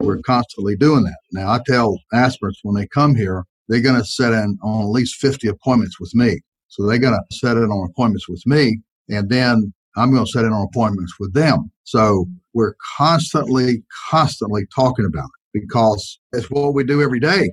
[0.01, 1.19] we're constantly doing that.
[1.33, 4.91] Now I tell aspirants when they come here, they're going to set in on at
[4.91, 6.41] least 50 appointments with me.
[6.69, 10.31] So they're going to set in on appointments with me, and then I'm going to
[10.31, 11.71] set in on appointments with them.
[11.85, 17.51] So we're constantly, constantly talking about it because it's what we do every day.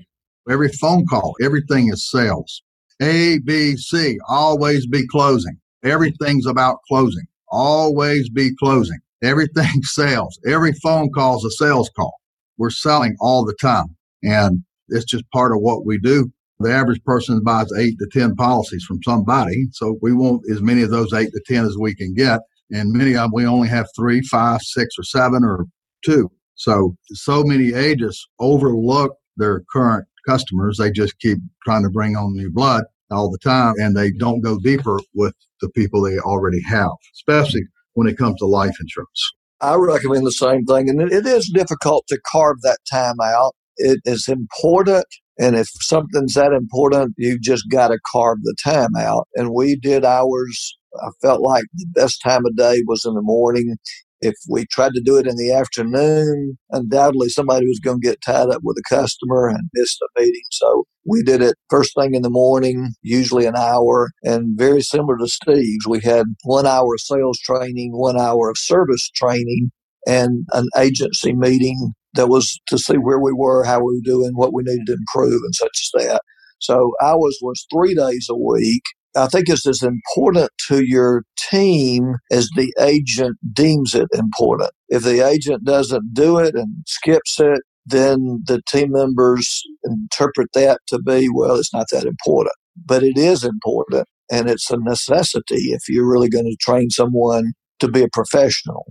[0.50, 2.62] Every phone call, everything is sales.
[3.02, 5.58] A, B, C, always be closing.
[5.84, 7.26] Everything's about closing.
[7.50, 9.00] Always be closing.
[9.24, 10.40] Everything sales.
[10.46, 12.14] Every phone call is a sales call.
[12.58, 13.96] We're selling all the time.
[14.24, 16.32] And it's just part of what we do.
[16.60, 19.66] The average person buys eight to 10 policies from somebody.
[19.72, 22.42] So we want as many of those eight to 10 as we can get.
[22.72, 25.66] And many of them, we only have three, five, six, or seven, or
[26.06, 26.32] two.
[26.56, 30.78] So, so many agents overlook their current customers.
[30.78, 34.42] They just keep trying to bring on new blood all the time and they don't
[34.42, 37.62] go deeper with the people they already have, especially
[37.94, 39.34] when it comes to life insurance.
[39.62, 40.90] I recommend the same thing.
[40.90, 43.56] And it is difficult to carve that time out.
[43.78, 45.06] It is important
[45.40, 49.28] And if something's that important, you just got to carve the time out.
[49.36, 50.78] And we did ours.
[51.02, 53.78] I felt like the best time of day was in the morning.
[54.24, 58.22] If we tried to do it in the afternoon, undoubtedly somebody was going to get
[58.22, 60.44] tied up with a customer and miss the meeting.
[60.52, 65.18] So we did it first thing in the morning, usually an hour, and very similar
[65.18, 65.86] to Steve's.
[65.88, 69.72] We had one hour of sales training, one hour of service training,
[70.08, 74.32] and an agency meeting that was to see where we were, how we were doing,
[74.36, 76.22] what we needed to improve, and such as that.
[76.60, 78.84] So ours was three days a week.
[79.16, 84.72] I think it's as important to your team as the agent deems it important.
[84.90, 90.80] If the agent doesn't do it and skips it, then the team members interpret that
[90.88, 92.54] to be, well, it's not that important.
[92.86, 97.54] But it is important and it's a necessity if you're really going to train someone
[97.80, 98.86] to be a professional.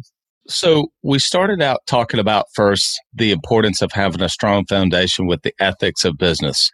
[0.49, 5.43] So we started out talking about first the importance of having a strong foundation with
[5.43, 6.71] the ethics of business.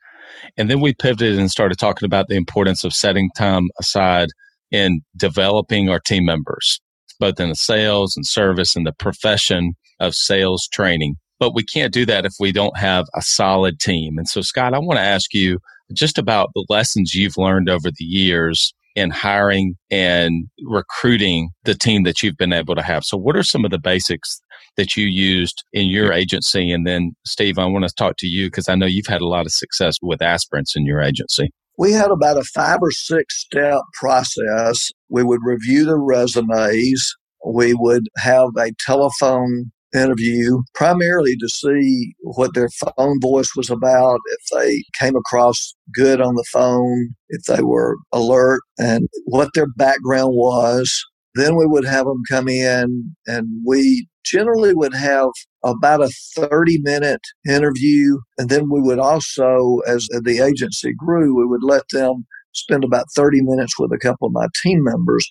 [0.57, 4.29] And then we pivoted and started talking about the importance of setting time aside
[4.71, 6.81] in developing our team members,
[7.19, 11.17] both in the sales and service and the profession of sales training.
[11.38, 14.19] But we can't do that if we don't have a solid team.
[14.19, 15.59] And so, Scott, I want to ask you
[15.93, 22.03] just about the lessons you've learned over the years in hiring and recruiting the team
[22.03, 23.05] that you've been able to have.
[23.05, 24.43] So, what are some of the basics
[24.79, 26.71] that you used in your agency?
[26.71, 29.27] And then, Steve, I want to talk to you because I know you've had a
[29.29, 31.51] lot of success with aspirants in your agency.
[31.77, 34.91] We had about a five or six step process.
[35.11, 37.14] We would review the resumes.
[37.45, 44.21] We would have a telephone interview primarily to see what their phone voice was about,
[44.27, 49.69] if they came across good on the phone, if they were alert, and what their
[49.77, 51.05] background was.
[51.35, 55.31] Then we would have them come in, and we generally would have
[55.64, 58.19] about a 30 minute interview.
[58.38, 63.07] And then we would also, as the agency grew, we would let them spend about
[63.14, 65.27] 30 minutes with a couple of my team members,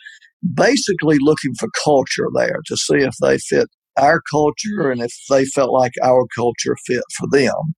[0.53, 5.45] basically looking for culture there to see if they fit our culture and if they
[5.45, 7.73] felt like our culture fit for them.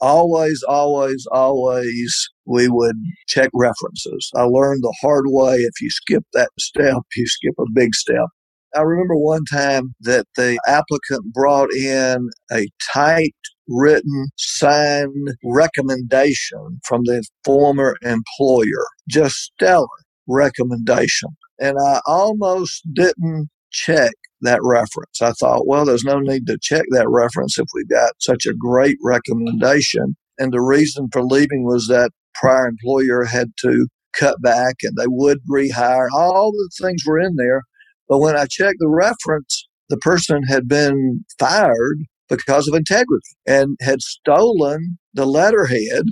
[0.00, 2.96] Always, always, always, we would
[3.28, 4.30] check references.
[4.34, 8.28] I learned the hard way if you skip that step, you skip a big step.
[8.74, 17.02] I remember one time that the applicant brought in a typed, written, signed recommendation from
[17.04, 18.86] the former employer.
[19.08, 19.86] Just stellar
[20.28, 21.30] recommendation.
[21.60, 25.20] And I almost didn't check that reference.
[25.20, 28.54] I thought, well, there's no need to check that reference if we got such a
[28.54, 30.16] great recommendation.
[30.38, 35.06] And the reason for leaving was that prior employer had to cut back and they
[35.06, 36.08] would rehire.
[36.12, 37.62] All the things were in there.
[38.10, 43.78] But when I checked the reference, the person had been fired because of integrity and
[43.80, 46.04] had stolen the letterhead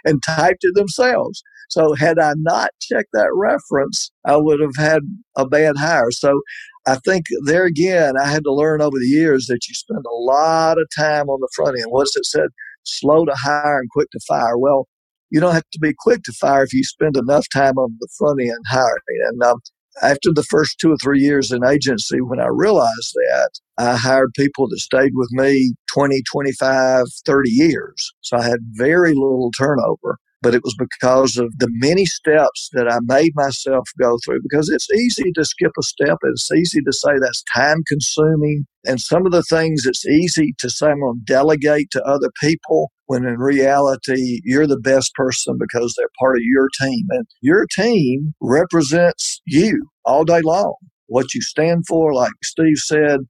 [0.05, 1.43] and typed it themselves.
[1.71, 5.01] So had I not checked that reference, I would have had
[5.37, 6.11] a bad hire.
[6.13, 6.43] So
[6.87, 10.15] I think there again, I had to learn over the years that you spend a
[10.15, 11.87] lot of time on the front end.
[11.89, 12.49] What's it said?
[12.85, 14.59] Slow to hire and quick to fire.
[14.59, 14.87] Well,
[15.31, 18.09] you don't have to be quick to fire if you spend enough time on the
[18.19, 19.01] front end hiring.
[19.31, 19.59] And um,
[20.03, 24.33] after the first two or three years in agency, when I realized that, I hired
[24.37, 28.13] people that stayed with me 20, 25, 30 years.
[28.21, 32.87] So I had very little turnover but it was because of the many steps that
[32.87, 34.41] I made myself go through.
[34.43, 38.67] Because it's easy to skip a step, it's easy to say that's time consuming.
[38.85, 42.31] And some of the things it's easy to say I'm going to delegate to other
[42.43, 47.07] people when in reality you're the best person because they're part of your team.
[47.11, 50.77] And your team represents you all day long.
[51.07, 53.21] What you stand for, like Steve said,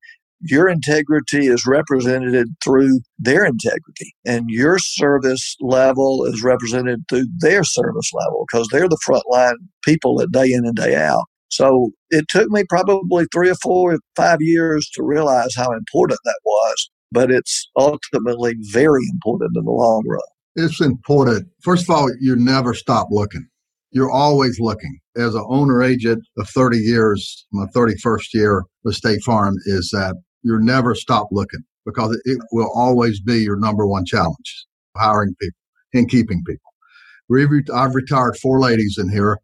[0.41, 7.65] your integrity is represented through their integrity and your service level is represented through their
[7.65, 12.27] service level because they're the frontline people that day in and day out so it
[12.29, 16.91] took me probably three or four or five years to realize how important that was
[17.15, 20.21] but it's ultimately very important in the long run
[20.57, 23.49] it's important first of all you never stop looking
[23.95, 24.99] you're always looking.
[25.17, 30.17] As an owner agent of 30 years, my 31st year with State Farm is that
[30.43, 34.67] you never stop looking because it will always be your number one challenge
[34.97, 35.59] hiring people
[35.95, 37.73] and keeping people.
[37.73, 39.39] I've retired four ladies in here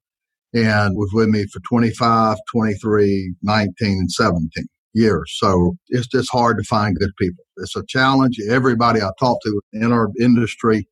[0.52, 5.36] and was with me for 25, 23, 19, and 17 years.
[5.38, 7.44] So it's just hard to find good people.
[7.58, 8.38] It's a challenge.
[8.48, 10.86] Everybody I talk to in our industry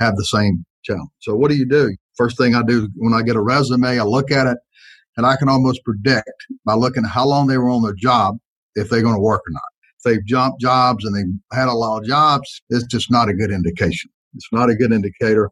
[0.00, 1.10] have the same challenge.
[1.20, 1.96] So what do you do?
[2.16, 4.58] First thing I do when I get a resume, I look at it
[5.16, 8.36] and I can almost predict by looking at how long they were on their job
[8.74, 9.62] if they're going to work or not.
[9.98, 13.34] If they've jumped jobs and they've had a lot of jobs, it's just not a
[13.34, 14.10] good indication.
[14.34, 15.50] It's not a good indicator.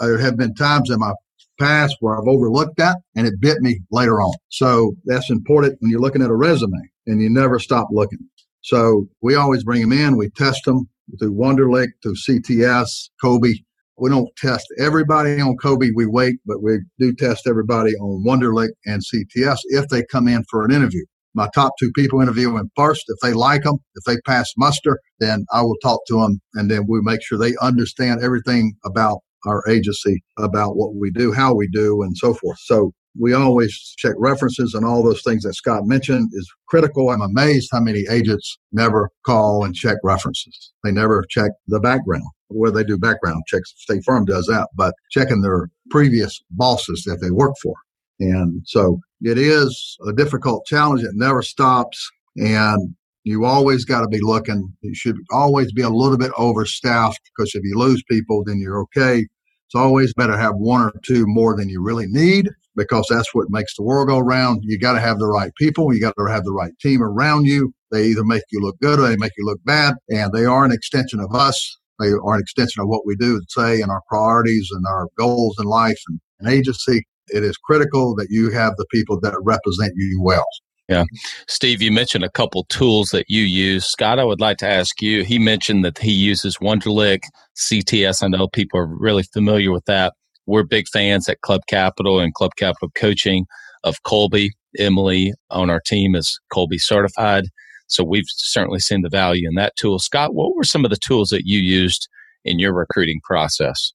[0.00, 1.12] There have been times in my
[1.58, 4.34] past where I've overlooked that and it bit me later on.
[4.48, 8.18] So that's important when you're looking at a resume and you never stop looking.
[8.62, 10.16] So we always bring them in.
[10.16, 10.88] We test them
[11.18, 13.54] through Wonderlic, through CTS, Kolbe.
[13.98, 18.70] We don't test everybody on Kolbe, We wait, but we do test everybody on Wonderlic
[18.86, 21.04] and CTS if they come in for an interview.
[21.34, 23.04] My top two people interview them first.
[23.08, 26.70] If they like them, if they pass muster, then I will talk to them and
[26.70, 31.54] then we make sure they understand everything about our agency, about what we do, how
[31.54, 32.58] we do, and so forth.
[32.60, 37.10] So we always check references and all those things that Scott mentioned is critical.
[37.10, 40.72] I'm amazed how many agents never call and check references.
[40.82, 43.74] They never check the background where they do background checks.
[43.76, 47.74] State Farm does that, but checking their previous bosses that they work for.
[48.20, 51.02] And so it is a difficult challenge.
[51.02, 52.10] It never stops.
[52.36, 52.94] And
[53.24, 54.72] you always got to be looking.
[54.80, 58.80] You should always be a little bit overstaffed because if you lose people, then you're
[58.82, 59.26] okay.
[59.72, 63.34] It's always better to have one or two more than you really need because that's
[63.34, 64.60] what makes the world go round.
[64.64, 65.94] You got to have the right people.
[65.94, 67.72] You got to have the right team around you.
[67.90, 69.94] They either make you look good or they make you look bad.
[70.10, 71.78] And they are an extension of us.
[71.98, 75.08] They are an extension of what we do and say and our priorities and our
[75.16, 77.06] goals in life and an agency.
[77.28, 80.44] It is critical that you have the people that represent you well.
[80.92, 81.04] Yeah.
[81.48, 83.86] Steve, you mentioned a couple tools that you use.
[83.86, 85.24] Scott, I would like to ask you.
[85.24, 87.22] He mentioned that he uses Wonderlic,
[87.56, 88.22] CTS.
[88.22, 90.14] I know people are really familiar with that.
[90.46, 93.46] We're big fans at Club Capital and Club Capital Coaching
[93.84, 94.50] of Kolbe.
[94.78, 97.44] Emily on our team is Kolbe certified.
[97.88, 99.98] So we've certainly seen the value in that tool.
[99.98, 102.08] Scott, what were some of the tools that you used
[102.44, 103.92] in your recruiting process?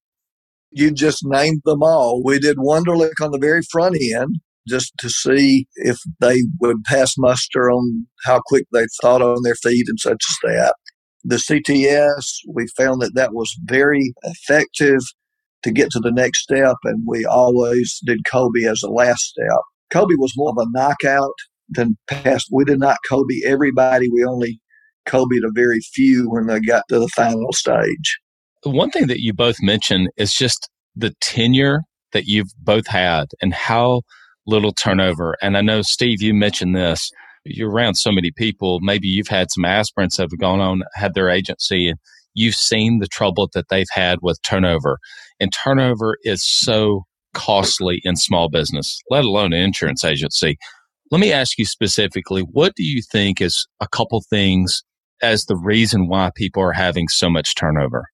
[0.72, 2.22] You just named them all.
[2.24, 7.16] We did Wonderlic on the very front end just to see if they would pass
[7.18, 10.76] muster on how quick they thought on their feet and such as that.
[11.24, 15.02] The CTS, we found that that was very effective
[15.64, 19.62] to get to the next step, and we always did Kolbe as the last step.
[19.92, 21.34] Kolbe was more of a knockout
[21.70, 22.48] than past.
[22.52, 24.10] We did not Kolbe everybody.
[24.10, 24.60] We only
[25.08, 28.20] Kolbe a very few when they got to the final stage.
[28.64, 31.82] One thing that you both mentioned is just the tenure
[32.14, 34.02] that you've both had and how
[34.48, 35.36] little turnover.
[35.42, 37.12] And I know, Steve, you mentioned this.
[37.46, 38.80] You're around so many people.
[38.82, 42.00] Maybe you've had some aspirants have gone on, had their agency, and
[42.34, 45.00] you've seen the trouble that they've had with turnover.
[45.40, 50.58] And turnover is so costly in small business, let alone an insurance agency.
[51.12, 54.84] Let me ask you specifically, what do you think is a couple things
[55.22, 58.06] as the reason why people are having so much turnover?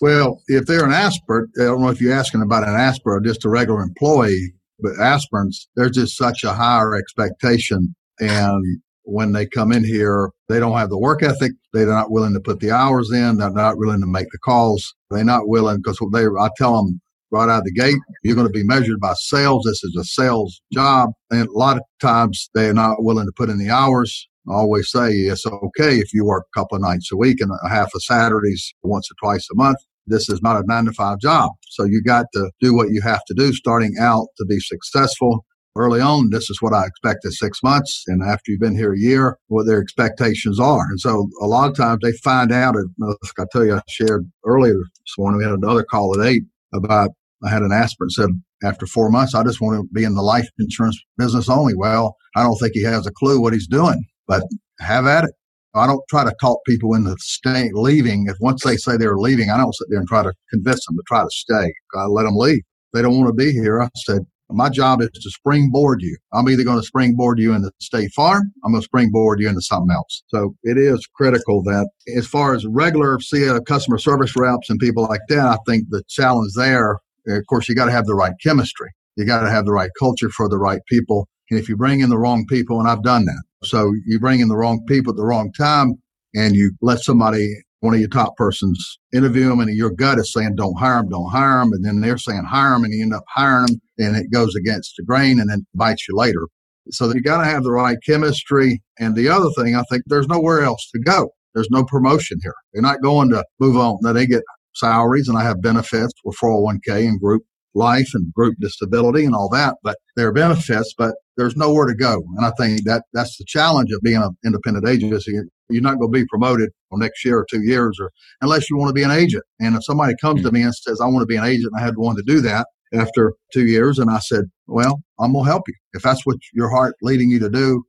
[0.00, 3.28] Well, if they're an aspirant, I don't know if you're asking about an aspirant or
[3.28, 7.94] just a regular employee, but aspirants, there's just such a higher expectation.
[8.20, 11.52] And when they come in here, they don't have the work ethic.
[11.72, 13.38] They're not willing to put the hours in.
[13.38, 14.94] They're not willing to make the calls.
[15.10, 17.00] They're not willing because they, I tell them
[17.30, 19.64] right out of the gate, you're going to be measured by sales.
[19.64, 21.10] This is a sales job.
[21.30, 24.28] And a lot of times they're not willing to put in the hours.
[24.48, 27.50] I always say it's okay if you work a couple of nights a week and
[27.64, 29.78] a half of Saturdays once or twice a month.
[30.08, 31.52] This is not a nine to five job.
[31.70, 35.44] So you got to do what you have to do starting out to be successful.
[35.76, 38.02] Early on, this is what I expected six months.
[38.08, 40.82] And after you've been here a year, what their expectations are.
[40.88, 44.74] And so a lot of times they find out, I tell you, I shared earlier
[44.74, 46.42] this morning, we had another call at eight
[46.74, 47.10] about,
[47.44, 48.30] I had an aspirant said,
[48.64, 51.76] after four months, I just want to be in the life insurance business only.
[51.76, 54.42] Well, I don't think he has a clue what he's doing, but
[54.80, 55.30] have at it.
[55.78, 58.26] I don't try to talk people into staying, leaving.
[58.28, 60.96] If once they say they're leaving, I don't sit there and try to convince them
[60.96, 61.72] to try to stay.
[61.94, 62.62] I let them leave.
[62.92, 63.82] They don't want to be here.
[63.82, 66.16] I said, my job is to springboard you.
[66.32, 68.50] I'm either going to springboard you into State Farm.
[68.64, 70.22] I'm going to springboard you into something else.
[70.28, 75.02] So it is critical that as far as regular see customer service reps and people
[75.02, 78.32] like that, I think the challenge there, of course, you got to have the right
[78.42, 78.88] chemistry.
[79.16, 81.28] You got to have the right culture for the right people.
[81.50, 84.40] And if you bring in the wrong people, and I've done that, so you bring
[84.40, 85.94] in the wrong people at the wrong time
[86.34, 87.48] and you let somebody,
[87.80, 91.08] one of your top persons, interview them and your gut is saying, don't hire them,
[91.08, 91.72] don't hire them.
[91.72, 94.54] And then they're saying, hire them and you end up hiring them and it goes
[94.54, 96.46] against the grain and then bites you later.
[96.90, 98.82] So you got to have the right chemistry.
[98.98, 101.30] And the other thing, I think there's nowhere else to go.
[101.54, 102.54] There's no promotion here.
[102.72, 103.98] They're not going to move on.
[104.02, 104.42] Now they get
[104.74, 107.42] salaries and I have benefits with 401k and group
[107.74, 111.94] life and group disability and all that, but there are benefits, but there's nowhere to
[111.94, 112.22] go.
[112.36, 115.38] And I think that that's the challenge of being an independent agency.
[115.70, 118.10] You're not going to be promoted for next year or two years or
[118.40, 119.44] unless you want to be an agent.
[119.60, 121.80] And if somebody comes to me and says, I want to be an agent, I
[121.80, 124.00] had one to do that after two years.
[124.00, 125.74] And I said, well, I'm going to help you.
[125.92, 127.84] If that's what your heart leading you to do,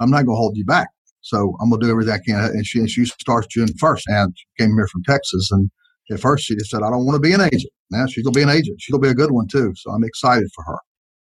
[0.00, 0.88] I'm not going to hold you back.
[1.20, 2.42] So I'm going to do everything I can.
[2.56, 5.50] And she, and she starts June 1st and came here from Texas.
[5.50, 5.70] And
[6.10, 7.72] at first she just said, I don't want to be an agent.
[7.90, 8.80] Now she's going to be an agent.
[8.80, 9.72] She's going to be a good one too.
[9.76, 10.78] So I'm excited for her.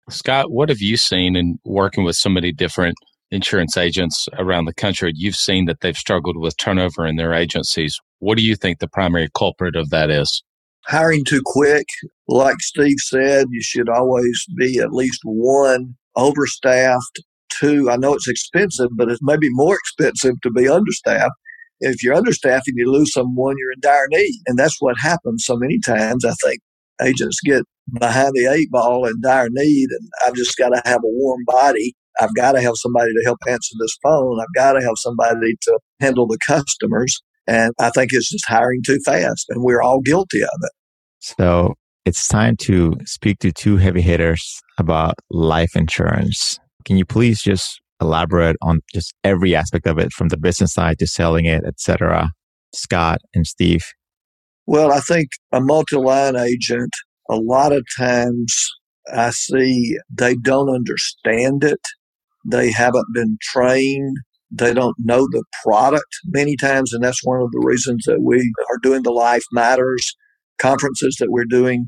[0.09, 2.95] Scott, what have you seen in working with so many different
[3.29, 5.11] insurance agents around the country?
[5.13, 7.99] You've seen that they've struggled with turnover in their agencies.
[8.19, 10.43] What do you think the primary culprit of that is?
[10.85, 11.85] Hiring too quick.
[12.29, 17.19] Like Steve said, you should always be at least one overstaffed.
[17.49, 21.35] Two, I know it's expensive, but it's maybe more expensive to be understaffed.
[21.81, 24.41] If you're understaffed and you lose someone, you're in dire need.
[24.47, 26.23] And that's what happens so many times.
[26.23, 26.61] I think
[27.03, 27.63] agents get
[27.99, 31.41] behind the eight ball in dire need, and I've just got to have a warm
[31.45, 31.93] body.
[32.19, 34.39] I've got to have somebody to help answer this phone.
[34.41, 37.21] I've got to have somebody to handle the customers.
[37.47, 40.71] And I think it's just hiring too fast, and we're all guilty of it.
[41.19, 41.75] So
[42.05, 46.59] it's time to speak to two heavy hitters about life insurance.
[46.85, 50.99] Can you please just elaborate on just every aspect of it from the business side
[50.99, 52.31] to selling it, etc.?
[52.73, 53.85] Scott and Steve.
[54.67, 56.91] Well, I think a multi-line agent,
[57.29, 58.69] a lot of times
[59.13, 61.79] I see they don't understand it.
[62.45, 64.17] They haven't been trained.
[64.51, 66.91] They don't know the product many times.
[66.91, 68.39] And that's one of the reasons that we
[68.69, 70.13] are doing the Life Matters
[70.59, 71.87] conferences that we're doing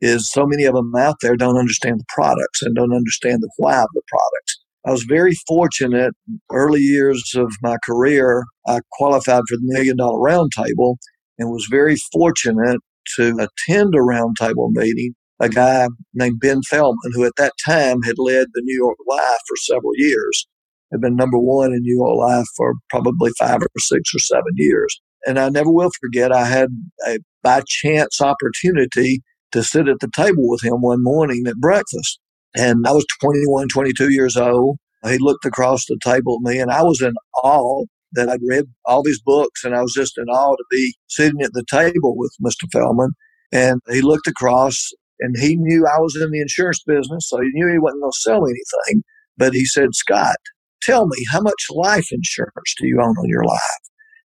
[0.00, 3.50] is so many of them out there don't understand the products and don't understand the
[3.58, 4.60] why of the products.
[4.86, 6.14] I was very fortunate
[6.50, 8.44] early years of my career.
[8.66, 10.96] I qualified for the Million Dollar Roundtable
[11.38, 12.80] and was very fortunate
[13.16, 15.14] to attend a roundtable meeting.
[15.40, 19.40] A guy named Ben Feldman, who at that time had led the New York Life
[19.48, 20.46] for several years,
[20.92, 24.52] had been number one in New York Life for probably five or six or seven
[24.54, 25.00] years.
[25.26, 26.68] And I never will forget, I had
[27.06, 29.22] a by chance opportunity
[29.52, 32.18] to sit at the table with him one morning at breakfast.
[32.56, 34.78] And I was 21, 22 years old.
[35.06, 37.12] He looked across the table at me, and I was in
[37.42, 37.84] awe
[38.14, 41.42] that I'd read all these books, and I was just in awe to be sitting
[41.42, 42.70] at the table with Mr.
[42.72, 43.10] Feldman.
[43.52, 44.90] And he looked across,
[45.20, 48.12] and he knew I was in the insurance business, so he knew he wasn't going
[48.12, 49.02] to sell anything.
[49.36, 50.36] But he said, Scott,
[50.82, 53.60] tell me, how much life insurance do you own on your life?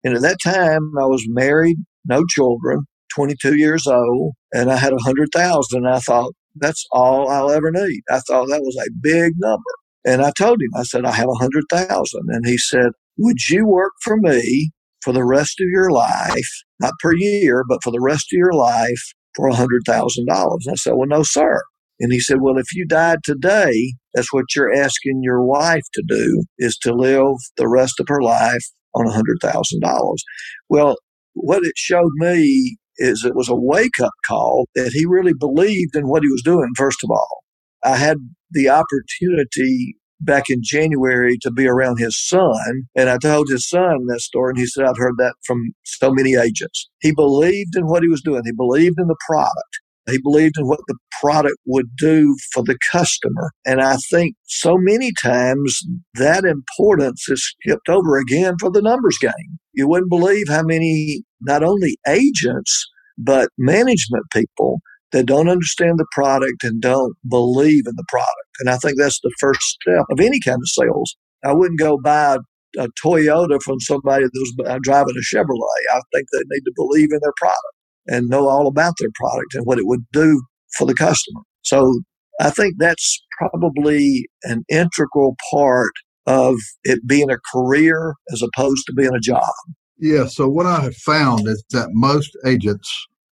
[0.03, 4.93] And at that time, I was married, no children, 22 years old, and I had
[4.93, 5.87] a hundred thousand.
[5.87, 8.01] I thought that's all I'll ever need.
[8.09, 9.63] I thought that was a big number.
[10.05, 12.27] And I told him, I said, I have a hundred thousand.
[12.29, 14.71] And he said, would you work for me
[15.03, 16.49] for the rest of your life,
[16.79, 20.65] not per year, but for the rest of your life for a hundred thousand dollars?
[20.69, 21.61] I said, well, no, sir.
[21.99, 26.03] And he said, well, if you died today, that's what you're asking your wife to
[26.07, 28.63] do is to live the rest of her life
[28.95, 30.23] on a hundred thousand dollars.
[30.69, 30.95] Well,
[31.33, 35.95] what it showed me is it was a wake up call that he really believed
[35.95, 37.43] in what he was doing, first of all.
[37.83, 38.17] I had
[38.51, 42.83] the opportunity back in January to be around his son.
[42.95, 46.11] And I told his son that story, and he said, I've heard that from so
[46.11, 46.89] many agents.
[47.01, 49.79] He believed in what he was doing, he believed in the product.
[50.09, 53.51] He believed in what the product would do for the customer.
[53.65, 55.83] And I think so many times
[56.15, 59.59] that importance is skipped over again for the numbers game.
[59.73, 62.87] You wouldn't believe how many, not only agents,
[63.19, 64.79] but management people
[65.11, 68.49] that don't understand the product and don't believe in the product.
[68.59, 71.15] And I think that's the first step of any kind of sales.
[71.43, 75.95] I wouldn't go buy a, a Toyota from somebody that was driving a Chevrolet.
[75.95, 77.75] I think they need to believe in their product
[78.07, 80.41] and know all about their product and what it would do
[80.77, 81.41] for the customer.
[81.61, 82.01] So
[82.39, 85.91] I think that's probably an integral part
[86.25, 89.51] of it being a career as opposed to being a job.
[89.97, 90.27] Yeah.
[90.27, 92.89] So what I have found is that most agents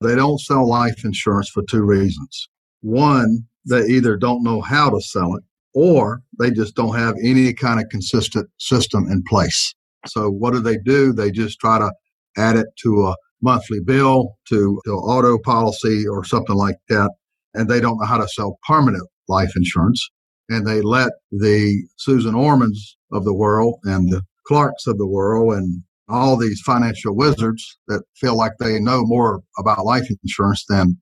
[0.05, 2.49] they don't sell life insurance for two reasons.
[2.83, 5.45] One, they either don't know how to sell it,
[5.75, 9.75] or they just don't have any kind of consistent system in place.
[10.07, 11.13] So what do they do?
[11.13, 11.91] They just try to
[12.37, 17.11] add it to a monthly bill to, to auto policy or something like that.
[17.55, 20.11] And they don't know how to sell permanent life insurance.
[20.49, 25.55] And they let the Susan Ormans of the world and the Clarks of the world
[25.55, 30.99] and all these financial wizards that feel like they know more about life insurance than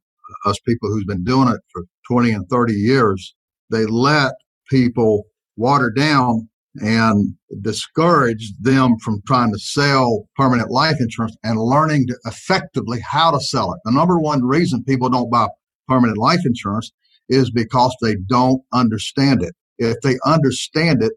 [0.46, 3.34] us people who's been doing it for 20 and 30 years.
[3.70, 4.32] They let
[4.70, 5.24] people
[5.56, 12.18] water down and discourage them from trying to sell permanent life insurance and learning to
[12.24, 13.80] effectively how to sell it.
[13.84, 15.48] The number one reason people don't buy
[15.86, 16.90] permanent life insurance
[17.28, 19.54] is because they don't understand it.
[19.78, 21.12] If they understand it,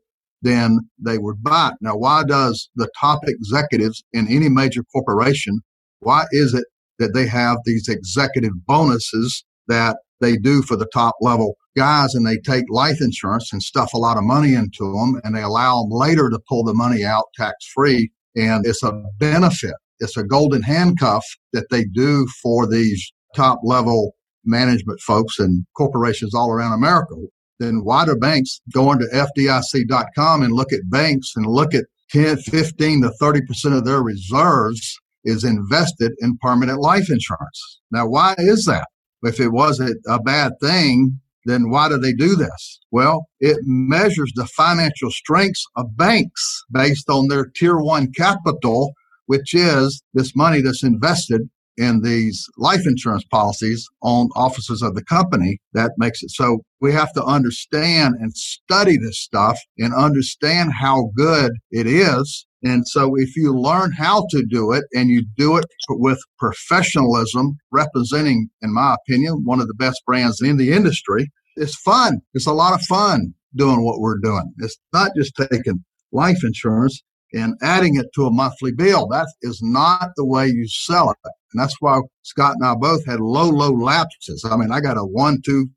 [0.46, 1.74] then they would buy it.
[1.82, 5.60] Now, why does the top executives in any major corporation,
[6.00, 6.66] why is it
[7.00, 12.26] that they have these executive bonuses that they do for the top level guys and
[12.26, 15.82] they take life insurance and stuff a lot of money into them and they allow
[15.82, 18.12] them later to pull the money out tax free.
[18.36, 19.74] And it's a benefit.
[20.00, 24.16] It's a golden handcuff that they do for these top level
[24.46, 27.16] management folks and corporations all around America.
[27.60, 32.38] Then why do banks go into FDIC.com and look at banks and look at 10,
[32.38, 37.80] 15 to 30% of their reserves is invested in permanent life insurance.
[37.92, 38.88] Now, why is that?
[39.24, 42.80] If it wasn't a bad thing, then why do they do this?
[42.92, 48.94] Well, it measures the financial strengths of banks based on their tier one capital,
[49.26, 55.04] which is this money that's invested in these life insurance policies on offices of the
[55.04, 60.72] company that makes it so we have to understand and study this stuff and understand
[60.80, 62.46] how good it is.
[62.64, 67.58] And so if you learn how to do it and you do it with professionalism
[67.72, 72.22] representing in my opinion one of the best brands in the industry it's fun.
[72.34, 74.54] It's a lot of fun doing what we're doing.
[74.58, 77.02] It's not just taking life insurance
[77.36, 79.08] and adding it to a monthly bill.
[79.08, 81.18] That is not the way you sell it.
[81.24, 84.46] And that's why Scott and I both had low, low lapses.
[84.50, 85.68] I mean, I got a one, 2%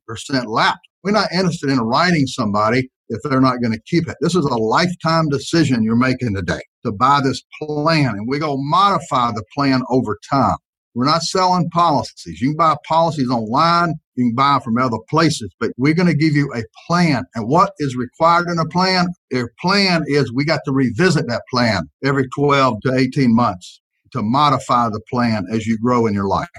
[0.47, 0.79] lapse.
[1.03, 4.17] We're not interested in writing somebody if they're not going to keep it.
[4.21, 8.09] This is a lifetime decision you're making today to buy this plan.
[8.09, 10.57] And we're going to modify the plan over time.
[10.99, 12.41] We're not selling policies.
[12.41, 13.93] You can buy policies online.
[14.15, 17.23] You can buy from other places, but we're going to give you a plan.
[17.35, 19.07] And what is required in a plan?
[19.33, 23.79] A plan is we got to revisit that plan every 12 to 18 months
[24.11, 26.49] to modify the plan as you grow in your life.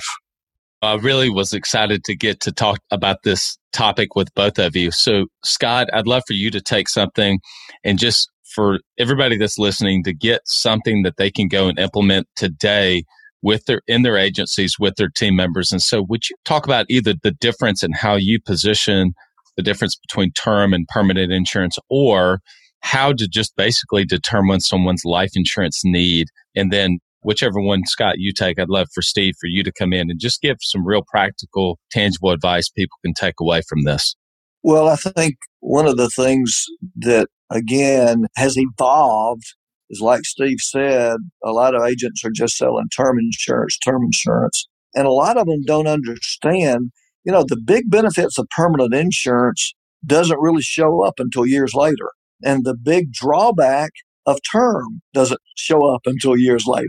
[0.81, 4.91] I really was excited to get to talk about this topic with both of you.
[4.91, 7.41] So, Scott, I'd love for you to take something
[7.85, 12.27] and just for everybody that's listening to get something that they can go and implement
[12.37, 13.05] today
[13.43, 15.73] with their in their agencies with their team members.
[15.73, 19.15] And so would you talk about either the difference in how you position
[19.57, 22.41] the difference between term and permanent insurance or
[22.83, 28.33] how to just basically determine someone's life insurance need and then whichever one Scott you
[28.33, 31.03] take, I'd love for Steve for you to come in and just give some real
[31.07, 34.15] practical, tangible advice people can take away from this.
[34.63, 36.67] Well, I think one of the things
[36.97, 39.55] that again has evolved
[39.91, 44.67] is like Steve said, a lot of agents are just selling term insurance, term insurance.
[44.95, 46.93] And a lot of them don't understand,
[47.25, 49.75] you know, the big benefits of permanent insurance
[50.07, 52.11] doesn't really show up until years later.
[52.43, 53.91] And the big drawback
[54.27, 56.89] of term doesn't show up until years later.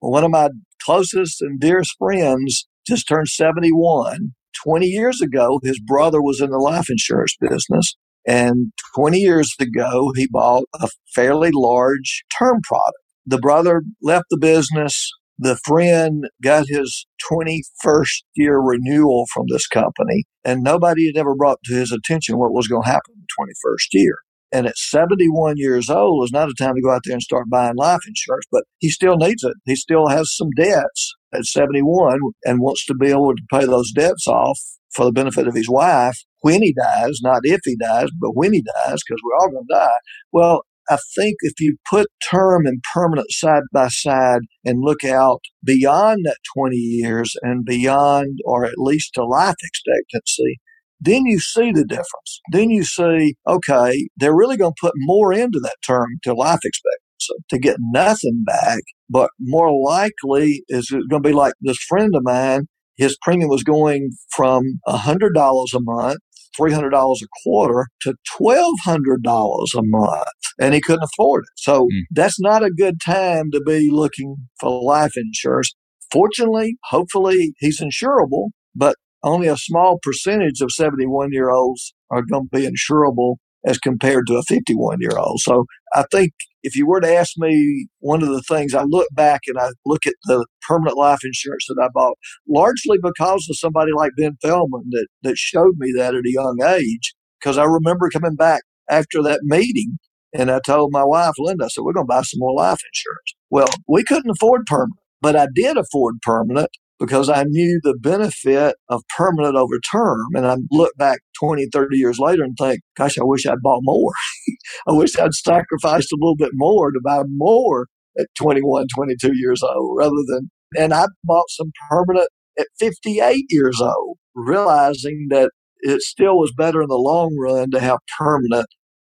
[0.00, 0.50] One of my
[0.80, 4.34] closest and dearest friends just turned 71.
[4.64, 7.96] 20 years ago, his brother was in the life insurance business.
[8.26, 12.98] And 20 years ago, he bought a fairly large term product.
[13.26, 15.10] The brother left the business.
[15.38, 21.58] The friend got his 21st year renewal from this company, and nobody had ever brought
[21.64, 24.18] to his attention what was going to happen in the 21st year.
[24.52, 27.48] And at 71 years old is not a time to go out there and start
[27.48, 29.54] buying life insurance, but he still needs it.
[29.64, 33.90] He still has some debts at 71 and wants to be able to pay those
[33.92, 34.60] debts off
[34.94, 38.52] for the benefit of his wife when he dies, not if he dies, but when
[38.52, 39.98] he dies, because we're all going to die.
[40.32, 45.40] Well, I think if you put term and permanent side by side and look out
[45.64, 50.60] beyond that 20 years and beyond, or at least to life expectancy,
[51.00, 52.40] then you see the difference.
[52.50, 56.60] Then you see, okay, they're really going to put more into that term to life
[56.64, 61.78] expectancy to get nothing back, but more likely is it going to be like this
[61.78, 62.66] friend of mine
[62.96, 66.18] his premium was going from $100 a month,
[66.58, 70.26] $300 a quarter to $1,200 a month,
[70.60, 71.50] and he couldn't afford it.
[71.56, 72.00] So mm.
[72.10, 75.74] that's not a good time to be looking for life insurance.
[76.12, 82.48] Fortunately, hopefully, he's insurable, but only a small percentage of 71 year olds are going
[82.52, 85.40] to be insurable as compared to a 51 year old.
[85.40, 86.32] So I think
[86.62, 89.70] if you were to ask me, one of the things I look back and I
[89.86, 92.16] look at the permanent life insurance that I bought,
[92.48, 96.58] largely because of somebody like Ben Feldman that, that showed me that at a young
[96.66, 97.14] age.
[97.40, 99.98] Because I remember coming back after that meeting
[100.32, 102.80] and I told my wife, Linda, I said, we're going to buy some more life
[102.80, 103.34] insurance.
[103.50, 106.70] Well, we couldn't afford permanent, but I did afford permanent
[107.02, 110.28] because I knew the benefit of permanent over term.
[110.34, 113.80] And I look back 20, 30 years later and think, gosh, I wish I'd bought
[113.82, 114.12] more.
[114.88, 119.64] I wish I'd sacrificed a little bit more to buy more at 21, 22 years
[119.64, 120.48] old rather than,
[120.78, 125.50] and I bought some permanent at 58 years old, realizing that
[125.80, 128.66] it still was better in the long run to have permanent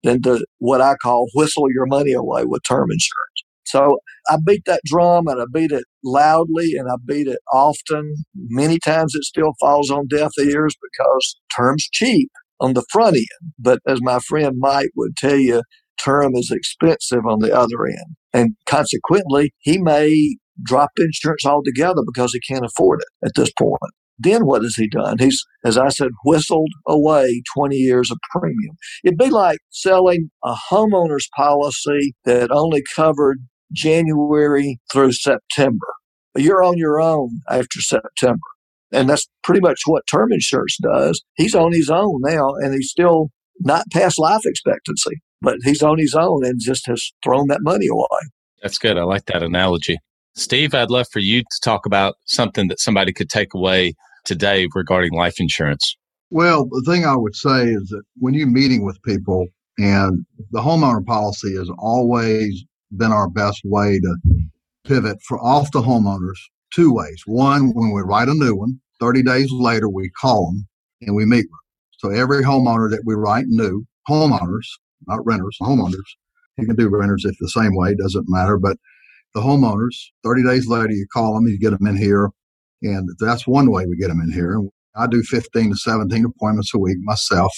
[0.05, 3.43] than to what I call whistle your money away with term insurance.
[3.67, 3.99] So
[4.29, 8.15] I beat that drum and I beat it loudly and I beat it often.
[8.35, 12.31] Many times it still falls on deaf ears because term's cheap.
[12.61, 13.53] on the front end.
[13.59, 15.63] But as my friend Mike would tell you,
[16.05, 18.17] term is expensive on the other end.
[18.35, 23.79] And consequently, he may drop insurance altogether because he can't afford it at this point.
[24.19, 25.19] Then what has he done?
[25.19, 28.77] He's, as I said, whistled away 20 years of premium.
[29.05, 33.39] It'd be like selling a homeowner's policy that only covered
[33.73, 35.87] January through September.
[36.37, 38.41] You're on your own after September.
[38.93, 41.23] And that's pretty much what term insurance does.
[41.35, 45.99] He's on his own now and he's still not past life expectancy, but he's on
[45.99, 48.07] his own and just has thrown that money away.
[48.63, 48.99] That's good.
[48.99, 49.99] I like that analogy.
[50.35, 53.95] Steve, I'd love for you to talk about something that somebody could take away
[54.25, 55.97] today regarding life insurance.
[56.31, 59.49] Well, the thing I would say is that when you're meeting with people,
[59.79, 62.65] and the homeowner policy is always
[62.97, 64.17] been our best way to
[64.85, 66.39] pivot for off the homeowners
[66.73, 67.23] two ways.
[67.27, 70.69] One, when we write a new one, 30 days later, we call them
[71.03, 71.59] and we meet with them.
[71.99, 74.67] So every homeowner that we write new, homeowners,
[75.07, 75.95] not renters, homeowners,
[76.59, 78.59] you can do renters if the same way, doesn't matter.
[78.59, 78.77] But
[79.35, 82.31] the homeowners, 30 days later, you call them, you get them in here.
[82.83, 84.61] And that's one way we get them in here.
[84.97, 87.53] I do 15 to 17 appointments a week myself.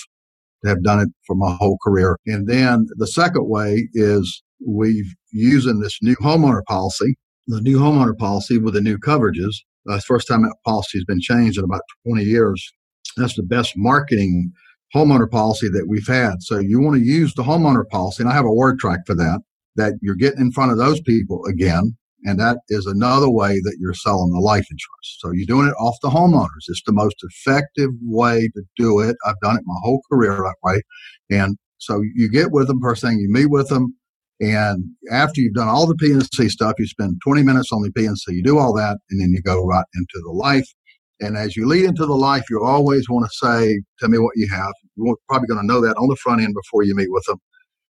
[0.64, 2.18] Have done it for my whole career.
[2.26, 8.16] And then the second way is we've using this new homeowner policy, the new homeowner
[8.16, 9.54] policy with the new coverages.
[9.88, 12.72] Uh, first time that policy has been changed in about 20 years.
[13.16, 14.52] That's the best marketing
[14.94, 16.42] homeowner policy that we've had.
[16.42, 19.14] So you want to use the homeowner policy, and I have a word track for
[19.16, 19.40] that,
[19.76, 21.96] that you're getting in front of those people again.
[22.26, 25.18] And that is another way that you're selling the life insurance.
[25.18, 26.68] So you're doing it off the homeowners.
[26.68, 29.16] It's the most effective way to do it.
[29.26, 30.80] I've done it my whole career that way.
[31.30, 33.94] And so you get with them first thing, you meet with them.
[34.40, 38.32] And after you've done all the P&C stuff, you spend 20 minutes on the P&C.
[38.32, 40.66] You do all that, and then you go right into the life.
[41.20, 44.36] And as you lead into the life, you always want to say, "Tell me what
[44.36, 47.10] you have." You're probably going to know that on the front end before you meet
[47.10, 47.38] with them,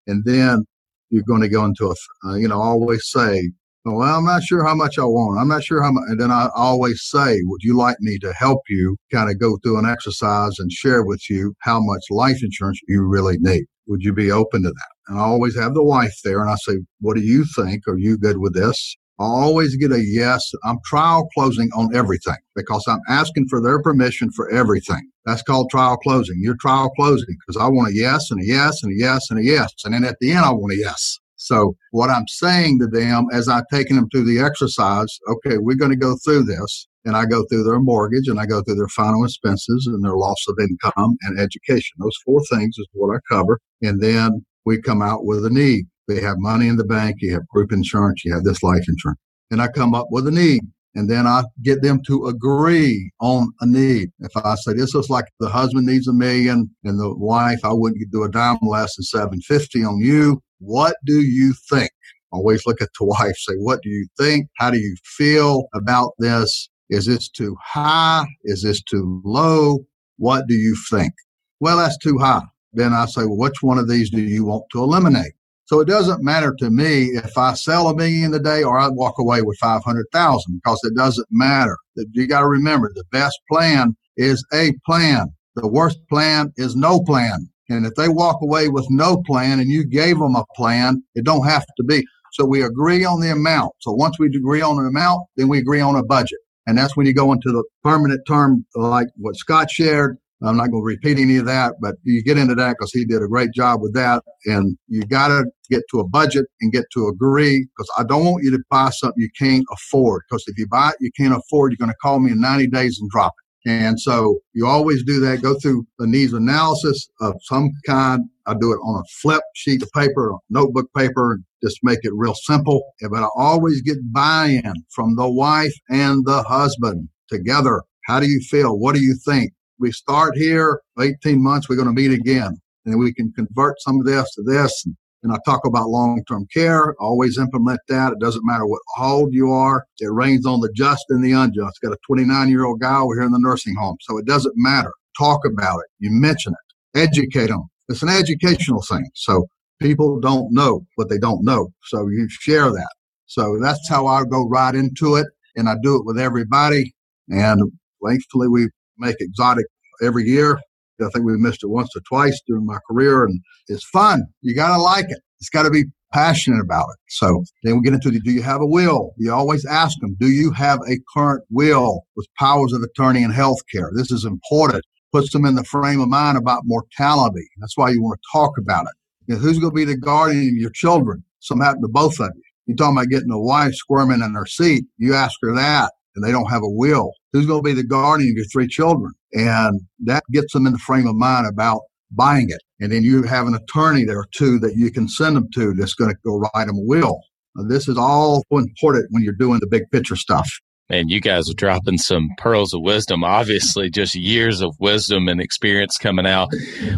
[0.08, 0.64] and then
[1.10, 3.52] you're going to go into a, uh, you know, always say,
[3.84, 5.40] well, I'm not sure how much I want.
[5.40, 6.04] I'm not sure how much.
[6.08, 9.58] And then I always say, would you like me to help you kind of go
[9.58, 13.64] through an exercise and share with you how much life insurance you really need?
[13.86, 14.90] Would you be open to that?
[15.08, 17.86] And I always have the wife there and I say, what do you think?
[17.88, 18.96] Are you good with this?
[19.18, 20.50] I always get a yes.
[20.64, 25.10] I'm trial closing on everything because I'm asking for their permission for everything.
[25.26, 26.40] That's called trial closing.
[26.40, 29.38] You're trial closing because I want a yes and a yes and a yes and
[29.38, 29.72] a yes.
[29.84, 31.18] And then at the end, I want a yes.
[31.36, 35.76] So what I'm saying to them as I've taken them through the exercise, okay, we're
[35.76, 36.88] going to go through this.
[37.04, 40.16] And I go through their mortgage and I go through their final expenses and their
[40.16, 41.96] loss of income and education.
[41.98, 43.58] Those four things is what I cover.
[43.82, 45.86] And then we come out with a need.
[46.08, 47.16] They have money in the bank.
[47.20, 48.24] You have group insurance.
[48.24, 49.18] You have this life insurance.
[49.50, 50.62] And I come up with a need.
[50.94, 54.10] And then I get them to agree on a need.
[54.20, 57.72] If I say this looks like the husband needs a million and the wife, I
[57.72, 60.40] wouldn't do a dime less than 750 on you.
[60.58, 61.90] What do you think?
[62.30, 64.48] Always look at the wife, say, What do you think?
[64.58, 66.68] How do you feel about this?
[66.92, 68.26] Is this too high?
[68.44, 69.86] Is this too low?
[70.18, 71.14] What do you think?
[71.58, 72.42] Well, that's too high.
[72.74, 75.32] Then I say, Well, which one of these do you want to eliminate?
[75.64, 78.88] So it doesn't matter to me if I sell a million a day or I
[78.88, 81.78] walk away with 500,000 because it doesn't matter.
[82.12, 85.28] You got to remember the best plan is a plan.
[85.56, 87.48] The worst plan is no plan.
[87.70, 91.24] And if they walk away with no plan and you gave them a plan, it
[91.24, 92.04] don't have to be.
[92.32, 93.72] So we agree on the amount.
[93.78, 96.38] So once we agree on an amount, then we agree on a budget.
[96.66, 100.18] And that's when you go into the permanent term, like what Scott shared.
[100.44, 103.04] I'm not going to repeat any of that, but you get into that because he
[103.04, 104.24] did a great job with that.
[104.44, 108.24] And you got to get to a budget and get to agree because I don't
[108.24, 110.22] want you to buy something you can't afford.
[110.28, 112.66] Because if you buy it, you can't afford, you're going to call me in 90
[112.68, 113.70] days and drop it.
[113.70, 118.22] And so you always do that, go through a needs analysis of some kind.
[118.46, 122.34] I do it on a flip sheet of paper, notebook paper, just make it real
[122.34, 122.82] simple.
[123.00, 127.82] But I always get buy in from the wife and the husband together.
[128.06, 128.78] How do you feel?
[128.78, 129.52] What do you think?
[129.78, 132.60] We start here, 18 months, we're going to meet again.
[132.84, 134.86] And we can convert some of this to this.
[135.22, 136.96] And I talk about long term care.
[136.98, 138.12] Always implement that.
[138.12, 139.86] It doesn't matter what old you are.
[140.00, 141.80] It rains on the just and the unjust.
[141.82, 143.96] Got a 29 year old guy over here in the nursing home.
[144.00, 144.92] So it doesn't matter.
[145.16, 145.86] Talk about it.
[146.00, 146.98] You mention it.
[146.98, 147.68] Educate them.
[147.88, 149.08] It's an educational thing.
[149.14, 149.46] So
[149.82, 151.72] people don't know what they don't know.
[151.84, 152.90] So you share that.
[153.26, 155.26] So that's how I go right into it.
[155.56, 156.94] And I do it with everybody.
[157.28, 157.60] And
[158.04, 158.68] thankfully, we
[158.98, 159.66] make exotic
[160.02, 160.58] every year.
[161.00, 164.22] I think we missed it once or twice during my career, and it's fun.
[164.40, 165.18] You got to like it.
[165.40, 166.98] It's got to be passionate about it.
[167.08, 169.12] So then we get into the do you have a will?
[169.16, 173.32] You always ask them, do you have a current will with powers of attorney and
[173.32, 173.90] health care?
[173.96, 174.84] This is important.
[175.12, 177.46] puts them in the frame of mind about mortality.
[177.58, 179.01] That's why you want to talk about it.
[179.32, 181.24] You know, who's going to be the guardian of your children?
[181.40, 182.42] Something happened to both of you.
[182.66, 184.84] You're talking about getting a wife squirming in her seat.
[184.98, 187.12] You ask her that, and they don't have a will.
[187.32, 189.10] Who's going to be the guardian of your three children?
[189.32, 191.80] And that gets them in the frame of mind about
[192.10, 192.60] buying it.
[192.80, 195.94] And then you have an attorney there too that you can send them to that's
[195.94, 197.18] going to go write them a will.
[197.56, 200.46] Now, this is all important when you're doing the big picture stuff.
[200.90, 205.40] And you guys are dropping some pearls of wisdom, obviously, just years of wisdom and
[205.40, 206.50] experience coming out.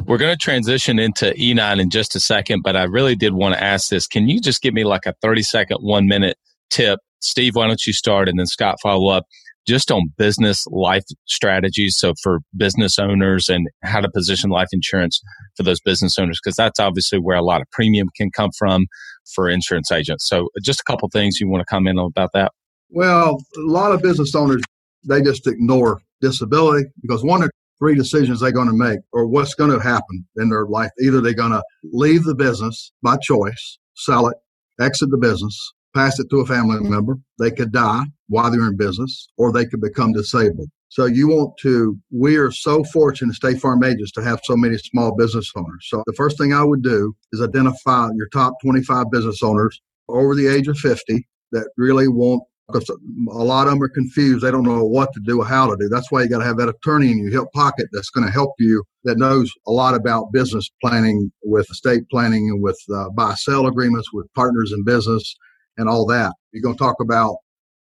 [0.06, 3.54] We're going to transition into E9 in just a second, but I really did want
[3.54, 4.06] to ask this.
[4.06, 6.38] Can you just give me like a 30 second, one minute
[6.70, 6.98] tip?
[7.20, 9.26] Steve, why don't you start and then Scott follow up
[9.66, 11.96] just on business life strategies.
[11.96, 15.20] So for business owners and how to position life insurance
[15.56, 18.86] for those business owners, because that's obviously where a lot of premium can come from
[19.34, 20.26] for insurance agents.
[20.28, 22.52] So just a couple things you want to comment on about that.
[22.90, 24.62] Well, a lot of business owners,
[25.04, 29.54] they just ignore disability because one of three decisions they're going to make or what's
[29.54, 30.90] going to happen in their life.
[31.00, 34.36] Either they're going to leave the business by choice, sell it,
[34.80, 37.16] exit the business, pass it to a family member.
[37.38, 40.70] They could die while they're in business or they could become disabled.
[40.88, 44.78] So you want to, we are so fortunate, State Farm agents, to have so many
[44.78, 45.86] small business owners.
[45.88, 50.36] So the first thing I would do is identify your top 25 business owners over
[50.36, 54.44] the age of 50 that really want because a lot of them are confused.
[54.44, 55.88] They don't know what to do or how to do.
[55.88, 58.32] That's why you got to have that attorney in your hip pocket that's going to
[58.32, 63.10] help you that knows a lot about business planning with estate planning and with uh,
[63.10, 65.36] buy sell agreements with partners in business
[65.76, 66.32] and all that.
[66.52, 67.36] You're going to talk about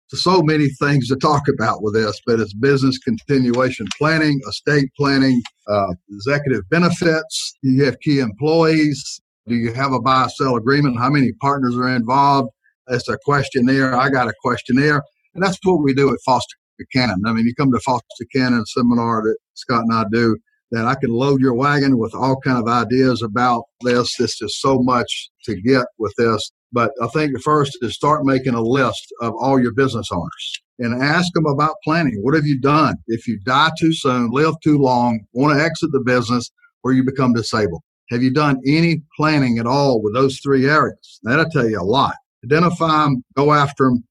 [0.09, 5.41] so many things to talk about with this, but it's business continuation planning, estate planning,
[5.69, 7.57] uh, executive benefits.
[7.63, 9.21] Do you have key employees?
[9.47, 10.99] Do you have a buy sell agreement?
[10.99, 12.51] How many partners are involved?
[12.91, 13.95] It's a questionnaire.
[13.95, 15.03] I got a questionnaire.
[15.35, 16.57] And that's what we do at Foster
[16.93, 17.23] Cannon.
[17.27, 20.37] I mean, you come to Foster Cannon seminar that Scott and I do,
[20.71, 24.19] then I can load your wagon with all kind of ideas about this.
[24.21, 26.51] It's just so much to get with this.
[26.73, 30.63] But I think the first is start making a list of all your business owners
[30.79, 32.19] and ask them about planning.
[32.23, 32.95] What have you done?
[33.09, 36.51] If you die too soon, live too long, want to exit the business,
[36.85, 37.83] or you become disabled.
[38.11, 41.21] Have you done any planning at all with those three areas?
[41.25, 42.15] That'll tell you a lot.
[42.45, 44.05] Identify them, go after them.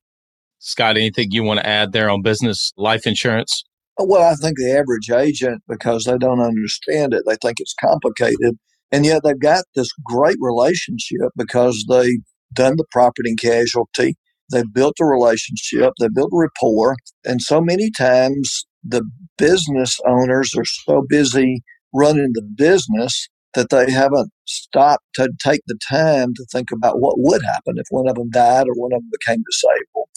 [0.60, 3.64] Scott, anything you want to add there on business life insurance?
[3.98, 8.58] Well, I think the average agent, because they don't understand it, they think it's complicated.
[8.92, 12.22] And yet they've got this great relationship because they've
[12.54, 14.16] done the property and casualty.
[14.52, 16.96] They've built a relationship, they've built a rapport.
[17.24, 19.04] And so many times the
[19.38, 21.62] business owners are so busy
[21.94, 27.16] running the business that they haven't stopped to take the time to think about what
[27.18, 30.10] would happen if one of them died or one of them became disabled.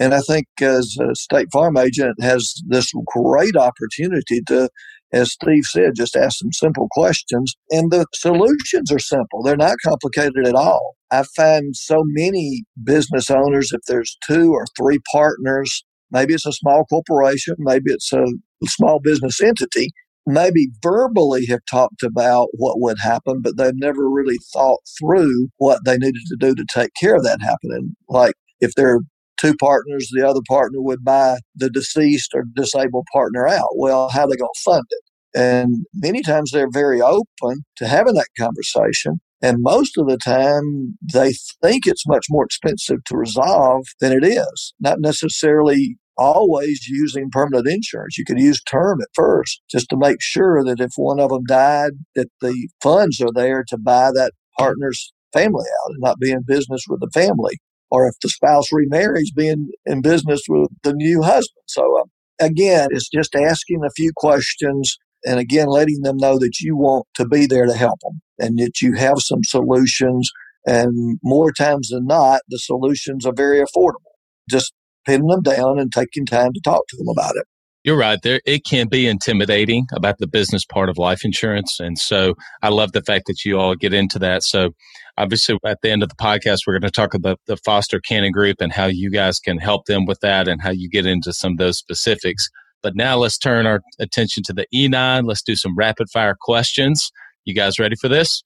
[0.00, 4.68] And I think as a state farm agent has this great opportunity to
[5.12, 7.54] as Steve said, just ask some simple questions.
[7.70, 10.96] And the solutions are simple, they're not complicated at all.
[11.10, 16.52] I find so many business owners, if there's two or three partners, maybe it's a
[16.52, 18.24] small corporation, maybe it's a
[18.66, 19.90] small business entity,
[20.26, 25.80] maybe verbally have talked about what would happen, but they've never really thought through what
[25.84, 27.94] they needed to do to take care of that happening.
[28.08, 29.00] Like if they're
[29.36, 33.70] two partners, the other partner would buy the deceased or disabled partner out.
[33.74, 35.02] Well, how are they going to fund it?
[35.34, 39.20] And many times they're very open to having that conversation.
[39.40, 44.24] And most of the time, they think it's much more expensive to resolve than it
[44.24, 44.72] is.
[44.78, 48.18] Not necessarily always using permanent insurance.
[48.18, 51.44] You could use term at first just to make sure that if one of them
[51.44, 56.30] died, that the funds are there to buy that partner's family out and not be
[56.30, 57.58] in business with the family.
[57.90, 61.64] Or if the spouse remarries, being in business with the new husband.
[61.66, 62.10] So, um,
[62.40, 67.06] again, it's just asking a few questions and again, letting them know that you want
[67.14, 70.30] to be there to help them and that you have some solutions.
[70.66, 74.14] And more times than not, the solutions are very affordable.
[74.50, 74.72] Just
[75.04, 77.44] pinning them down and taking time to talk to them about it.
[77.84, 78.20] You're right.
[78.22, 81.80] There, it can be intimidating about the business part of life insurance.
[81.80, 84.44] And so I love the fact that you all get into that.
[84.44, 84.70] So
[85.18, 88.30] obviously at the end of the podcast, we're going to talk about the Foster Cannon
[88.30, 91.32] Group and how you guys can help them with that and how you get into
[91.32, 92.48] some of those specifics.
[92.84, 95.26] But now let's turn our attention to the E9.
[95.26, 97.10] Let's do some rapid fire questions.
[97.44, 98.44] You guys ready for this?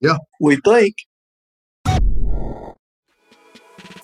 [0.00, 0.18] Yeah.
[0.40, 0.94] We think.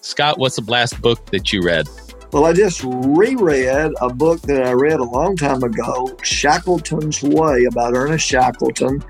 [0.03, 1.89] Scott, what's the last book that you read?
[2.33, 7.65] Well, I just reread a book that I read a long time ago, Shackleton's Way,
[7.65, 9.03] about Ernest Shackleton.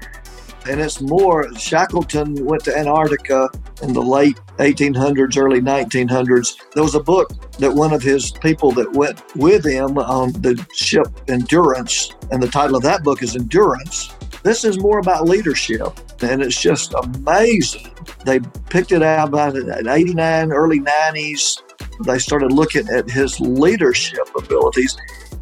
[0.69, 3.49] And it's more, Shackleton went to Antarctica
[3.83, 6.57] in the late 1800s, early 1900s.
[6.73, 10.65] There was a book that one of his people that went with him on the
[10.75, 14.15] ship Endurance, and the title of that book is Endurance.
[14.43, 17.91] This is more about leadership, and it's just amazing.
[18.25, 21.63] They picked it out about in 89, early 90s.
[22.05, 24.97] They started looking at his leadership abilities.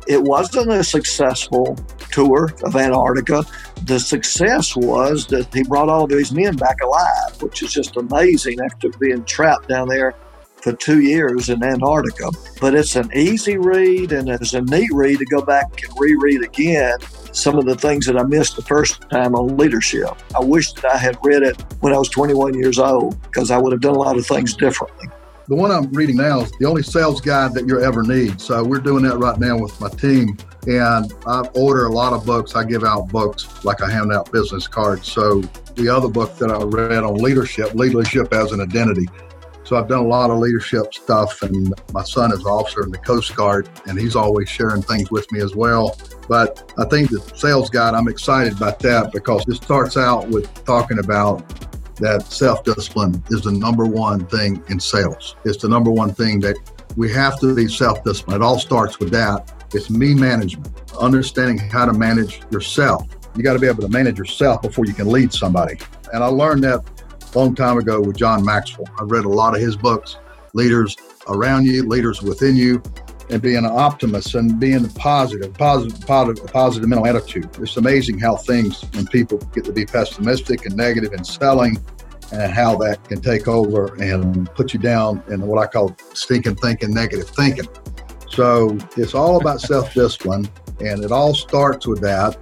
[0.07, 1.77] It wasn't a successful
[2.11, 3.45] tour of Antarctica.
[3.85, 7.97] The success was that he brought all of these men back alive, which is just
[7.97, 10.15] amazing after being trapped down there
[10.63, 12.31] for two years in Antarctica.
[12.61, 16.43] But it's an easy read and it's a neat read to go back and reread
[16.43, 16.99] again
[17.33, 20.11] some of the things that I missed the first time on leadership.
[20.35, 23.59] I wish that I had read it when I was 21 years old because I
[23.59, 25.09] would have done a lot of things differently.
[25.51, 28.41] The one I'm reading now is the only sales guide that you'll ever need.
[28.41, 30.39] So we're doing that right now with my team.
[30.69, 32.55] And I order a lot of books.
[32.55, 35.11] I give out books like I hand out business cards.
[35.11, 35.41] So
[35.75, 39.09] the other book that I read on leadership, leadership as an identity.
[39.71, 42.91] So I've done a lot of leadership stuff, and my son is an officer in
[42.91, 45.97] the Coast Guard, and he's always sharing things with me as well.
[46.29, 50.53] But I think the sales guide, I'm excited about that because it starts out with
[50.65, 51.49] talking about
[51.99, 55.37] that self discipline is the number one thing in sales.
[55.45, 56.57] It's the number one thing that
[56.97, 58.43] we have to be self disciplined.
[58.43, 59.53] It all starts with that.
[59.73, 60.69] It's me management,
[61.01, 63.07] understanding how to manage yourself.
[63.37, 65.79] You got to be able to manage yourself before you can lead somebody.
[66.13, 66.83] And I learned that
[67.35, 68.89] long time ago with John Maxwell.
[68.99, 70.17] I read a lot of his books,
[70.53, 70.97] Leaders
[71.29, 72.83] Around You, Leaders Within You,
[73.31, 77.49] and being an optimist and being a positive, positive, positive, positive a positive mental attitude.
[77.59, 81.79] It's amazing how things, when people get to be pessimistic and negative in selling,
[82.33, 86.57] and how that can take over and put you down in what I call stinking
[86.57, 87.67] thinking, negative thinking.
[88.29, 90.49] So it's all about self discipline,
[90.81, 92.37] and it all starts with that.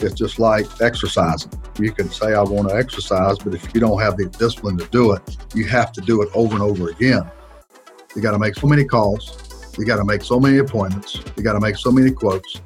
[0.00, 1.52] It's just like exercising.
[1.78, 4.86] You can say, I want to exercise, but if you don't have the discipline to
[4.86, 7.30] do it, you have to do it over and over again.
[8.14, 9.76] You got to make so many calls.
[9.78, 11.20] You got to make so many appointments.
[11.36, 12.60] You got to make so many quotes.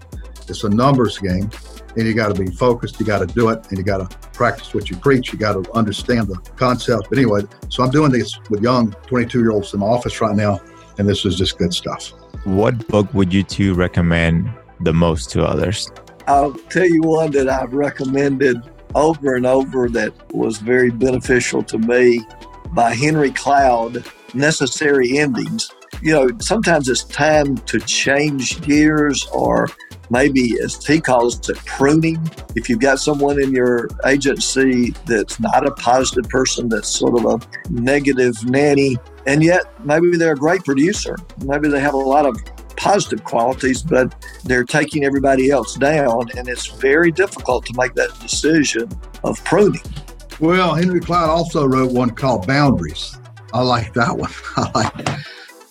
[0.49, 1.51] It's a numbers game,
[1.97, 2.99] and you got to be focused.
[2.99, 5.33] You got to do it, and you got to practice what you preach.
[5.33, 7.09] You got to understand the concept.
[7.09, 10.35] But anyway, so I'm doing this with young 22 year olds in my office right
[10.35, 10.61] now,
[10.99, 12.13] and this is just good stuff.
[12.45, 14.51] What book would you two recommend
[14.81, 15.91] the most to others?
[16.27, 18.63] I'll tell you one that I've recommended
[18.95, 22.25] over and over that was very beneficial to me
[22.73, 25.71] by Henry Cloud, Necessary Endings.
[26.03, 29.69] You know, sometimes it's time to change gears or
[30.11, 32.19] maybe as he calls it pruning.
[32.55, 37.25] If you've got someone in your agency that's not a positive person, that's sort of
[37.25, 41.17] a negative nanny, and yet maybe they're a great producer.
[41.45, 42.37] Maybe they have a lot of
[42.77, 44.15] positive qualities, but
[44.45, 46.29] they're taking everybody else down.
[46.37, 48.89] And it's very difficult to make that decision
[49.23, 49.83] of pruning.
[50.41, 53.17] Well, Henry Cloud also wrote one called Boundaries.
[53.53, 54.31] I like that one.
[54.57, 55.19] I like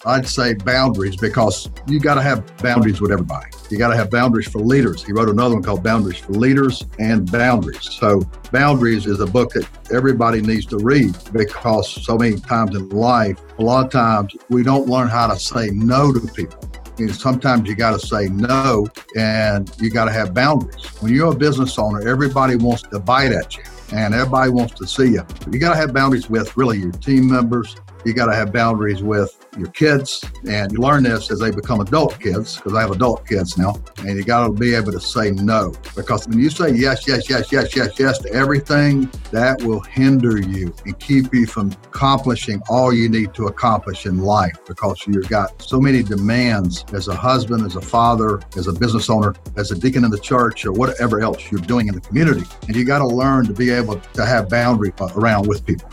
[0.05, 3.49] I'd say boundaries because you got to have boundaries with everybody.
[3.69, 5.03] You got to have boundaries for leaders.
[5.03, 7.89] He wrote another one called Boundaries for Leaders and Boundaries.
[7.89, 12.89] So, Boundaries is a book that everybody needs to read because so many times in
[12.89, 16.59] life, a lot of times we don't learn how to say no to people.
[16.99, 20.85] Know, sometimes you got to say no and you got to have boundaries.
[21.01, 24.87] When you're a business owner, everybody wants to bite at you and everybody wants to
[24.87, 25.25] see you.
[25.51, 27.75] You got to have boundaries with really your team members.
[28.05, 30.23] You got to have boundaries with your kids.
[30.47, 33.75] And you learn this as they become adult kids, because I have adult kids now.
[33.99, 35.73] And you got to be able to say no.
[35.95, 40.39] Because when you say yes, yes, yes, yes, yes, yes to everything, that will hinder
[40.39, 45.29] you and keep you from accomplishing all you need to accomplish in life because you've
[45.29, 49.71] got so many demands as a husband, as a father, as a business owner, as
[49.71, 52.43] a deacon in the church, or whatever else you're doing in the community.
[52.67, 55.89] And you got to learn to be able to have boundaries around with people.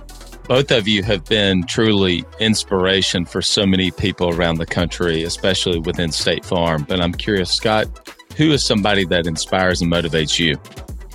[0.51, 5.78] Both of you have been truly inspiration for so many people around the country, especially
[5.78, 6.84] within State Farm.
[6.88, 7.86] But I'm curious, Scott,
[8.36, 10.59] who is somebody that inspires and motivates you?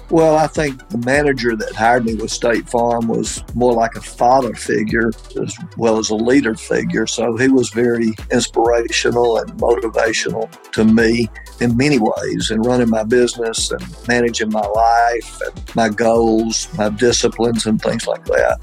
[0.10, 4.02] Well, I think the manager that hired me with State Farm was more like a
[4.02, 5.12] father figure
[5.44, 7.06] as well as a leader figure.
[7.06, 11.28] So he was very inspirational and motivational to me
[11.60, 16.88] in many ways in running my business and managing my life and my goals, my
[16.88, 18.62] disciplines, and things like that.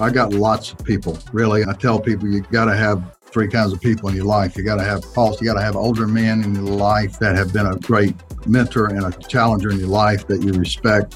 [0.00, 1.64] I got lots of people, really.
[1.64, 4.56] I tell people you got to have three kinds of people in your life.
[4.56, 7.34] You got to have Paul, you got to have older men in your life that
[7.34, 8.14] have been a great
[8.46, 11.14] mentor and a challenger in your life that you respect.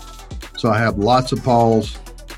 [0.57, 1.97] So I have lots of Pauls.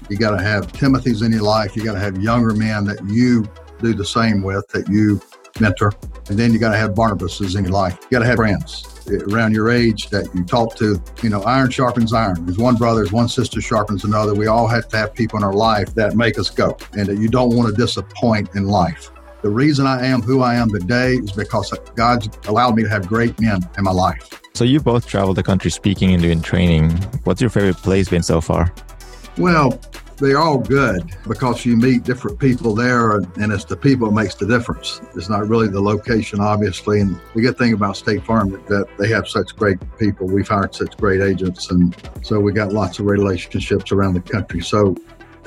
[0.08, 1.76] You got to have Timothy's in your life.
[1.76, 3.48] You got to have younger men that you
[3.80, 5.20] do the same with, that you
[5.60, 5.92] mentor.
[6.28, 7.98] And then you got to have Barnabases in your life.
[8.02, 11.02] You got to have friends around your age that you talk to.
[11.22, 12.44] You know, iron sharpens iron.
[12.44, 14.34] There's one brother, there's one sister sharpens another.
[14.34, 17.18] We all have to have people in our life that make us go and that
[17.18, 19.10] you don't want to disappoint in life.
[19.42, 23.08] The reason I am who I am today is because God's allowed me to have
[23.08, 24.28] great men in my life.
[24.54, 26.90] So you both traveled the country speaking and doing training.
[27.24, 28.74] What's your favorite place been so far?
[29.38, 29.80] Well,
[30.20, 34.34] they're all good because you meet different people there and it's the people that makes
[34.34, 35.00] the difference.
[35.16, 37.00] It's not really the location, obviously.
[37.00, 40.26] And the good thing about State Farm is that they have such great people.
[40.26, 41.70] We've hired such great agents.
[41.70, 44.60] And so we got lots of relationships around the country.
[44.60, 44.94] So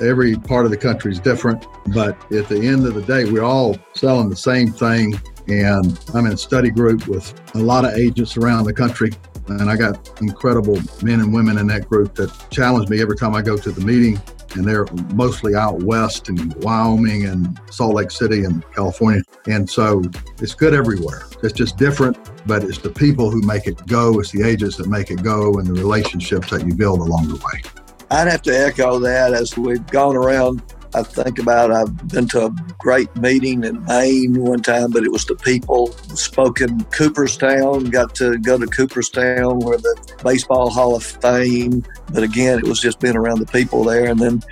[0.00, 1.64] every part of the country is different.
[1.94, 5.14] But at the end of the day, we're all selling the same thing.
[5.46, 9.12] And I'm in a study group with a lot of agents around the country.
[9.46, 13.34] And I got incredible men and women in that group that challenge me every time
[13.34, 14.20] I go to the meeting
[14.54, 19.22] and they're mostly out west in Wyoming and Salt Lake City and California.
[19.46, 20.02] And so
[20.40, 21.26] it's good everywhere.
[21.42, 24.88] It's just different, but it's the people who make it go, it's the agents that
[24.88, 27.62] make it go, and the relationships that you build along the way.
[28.10, 30.62] I'd have to echo that as we've gone around
[30.94, 35.10] I think about I've been to a great meeting in Maine one time, but it
[35.10, 40.94] was the people spoke in Cooperstown, got to go to Cooperstown where the Baseball Hall
[40.94, 41.84] of Fame.
[42.12, 44.08] But again, it was just being around the people there.
[44.08, 44.42] And then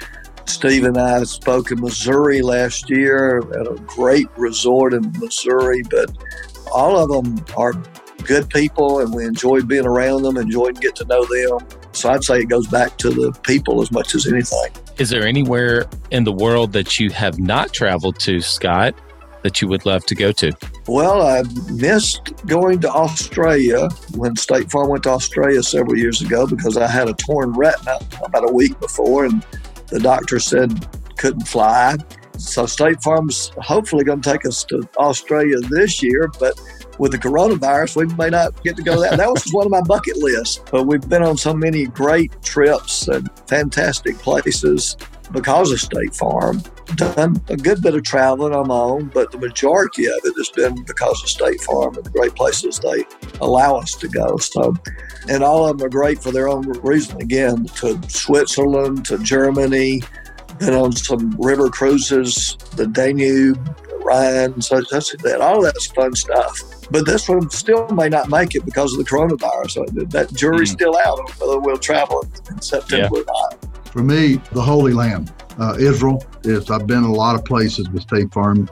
[0.46, 6.10] Steve and I spoke in Missouri last year at a great resort in Missouri, but
[6.72, 7.74] all of them are
[8.24, 11.68] good people and we enjoyed being around them, enjoyed getting to know them.
[11.92, 14.81] So I'd say it goes back to the people as much as anything.
[14.98, 18.94] Is there anywhere in the world that you have not traveled to, Scott,
[19.42, 20.52] that you would love to go to?
[20.86, 26.46] Well, I missed going to Australia when State Farm went to Australia several years ago
[26.46, 29.44] because I had a torn retina about a week before, and
[29.88, 31.96] the doctor said couldn't fly.
[32.36, 36.60] So State Farm's hopefully going to take us to Australia this year, but
[37.02, 39.16] with the coronavirus, we may not get to go there.
[39.16, 40.62] That was one of my bucket lists.
[40.70, 44.96] But we've been on so many great trips and fantastic places
[45.32, 46.62] because of State Farm.
[46.94, 50.50] Done a good bit of traveling on my own, but the majority of it has
[50.50, 53.04] been because of State Farm and the great places they
[53.40, 54.36] allow us to go.
[54.36, 54.72] So,
[55.28, 57.20] and all of them are great for their own reason.
[57.20, 60.02] Again, to Switzerland, to Germany,
[60.60, 63.58] been on some river cruises, the Danube,
[64.04, 65.40] Rhine, such, such that.
[65.40, 66.60] All that's fun stuff.
[66.90, 69.70] But this one still may not make it because of the coronavirus.
[69.70, 70.74] So that jury's mm.
[70.74, 73.22] still out on whether we'll travel in September yeah.
[73.22, 73.68] or not.
[73.92, 76.70] For me, the Holy Land, uh, Israel is.
[76.70, 78.68] I've been in a lot of places with State Farm,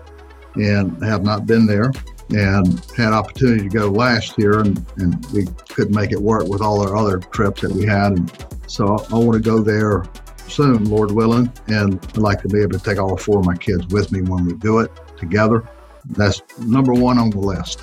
[0.55, 1.93] and have not been there.
[2.33, 6.63] And had opportunity to go last year, and, and we couldn't make it work with
[6.63, 8.13] all our other trips that we had.
[8.13, 10.05] And so I, I want to go there
[10.47, 11.53] soon, Lord willing.
[11.67, 14.23] And I'd like to be able to take all four of my kids with me
[14.23, 15.69] when we do it together.
[16.05, 17.81] That's number one on the list.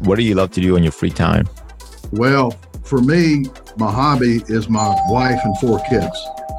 [0.00, 1.48] What do you love to do in your free time?
[2.12, 2.52] Well,
[2.84, 3.46] for me,
[3.76, 6.16] my hobby is my wife and four kids.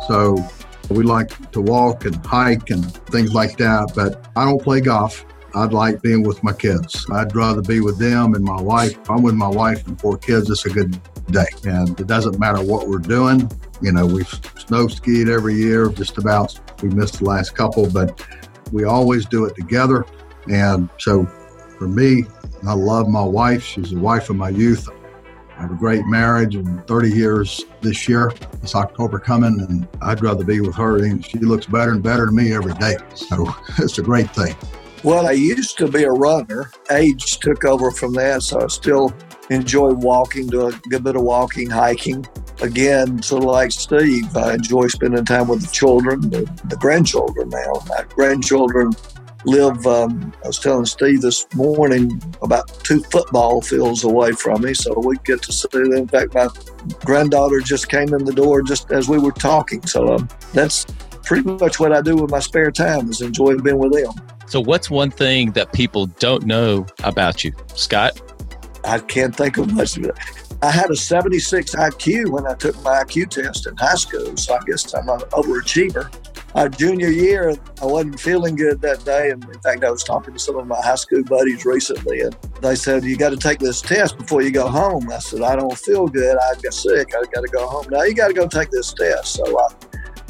[0.08, 0.44] So
[0.90, 5.26] we like to walk and hike and things like that, but I don't play golf.
[5.56, 7.06] I'd like being with my kids.
[7.12, 8.98] I'd rather be with them and my wife.
[9.00, 11.00] If I'm with my wife and four kids, it's a good
[11.32, 11.48] day.
[11.66, 13.50] And it doesn't matter what we're doing.
[13.82, 16.60] You know, we've snow skied every year, just about.
[16.82, 18.24] We missed the last couple, but
[18.72, 20.06] we always do it together.
[20.52, 21.26] And so
[21.78, 22.26] for me,
[22.68, 23.64] I love my wife.
[23.64, 24.90] She's the wife of my youth.
[25.58, 28.32] I have a great marriage and 30 years this year.
[28.62, 31.04] It's October coming, and I'd rather be with her.
[31.04, 32.98] And she looks better and better to me every day.
[33.16, 33.48] So
[33.80, 34.56] it's a great thing.
[35.04, 36.72] Well, I used to be a runner.
[36.92, 39.14] Age took over from that, so I still
[39.50, 42.26] enjoy walking, do a good bit of walking, hiking.
[42.62, 47.50] Again, sort of like Steve, I enjoy spending time with the children, the, the grandchildren
[47.50, 47.84] now.
[47.88, 48.92] My grandchildren
[49.46, 54.74] live, um, I was telling Steve this morning, about two football fields away from me.
[54.74, 55.94] So we get to see them.
[55.94, 56.50] In fact, my
[57.06, 59.86] granddaughter just came in the door just as we were talking.
[59.86, 60.86] So um, that's
[61.24, 64.14] pretty much what I do with my spare time is enjoy being with them.
[64.48, 68.22] So what's one thing that people don't know about you, Scott?
[68.86, 70.16] I can't think of much of it.
[70.62, 74.56] I had a 76 IQ when I took my IQ test in high school, so
[74.56, 76.12] I guess I'm an overachiever
[76.56, 79.30] My junior year, I wasn't feeling good that day.
[79.32, 82.36] And in fact, I was talking to some of my high school buddies recently, and
[82.62, 85.12] they said, You got to take this test before you go home.
[85.12, 86.38] I said, I don't feel good.
[86.38, 87.10] I got sick.
[87.14, 87.86] I got to go home.
[87.92, 89.34] Now you got to go take this test.
[89.34, 89.68] So I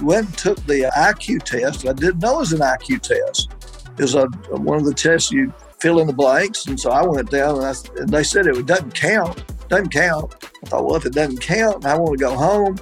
[0.01, 1.87] went and took the IQ test.
[1.87, 3.53] I didn't know it was an IQ test.
[3.97, 6.65] Was a, one of the tests you fill in the blanks.
[6.67, 9.43] And so I went down and, I, and they said it doesn't count.
[9.69, 10.35] Doesn't count.
[10.63, 12.77] I thought, well, if it doesn't count, I want to go home.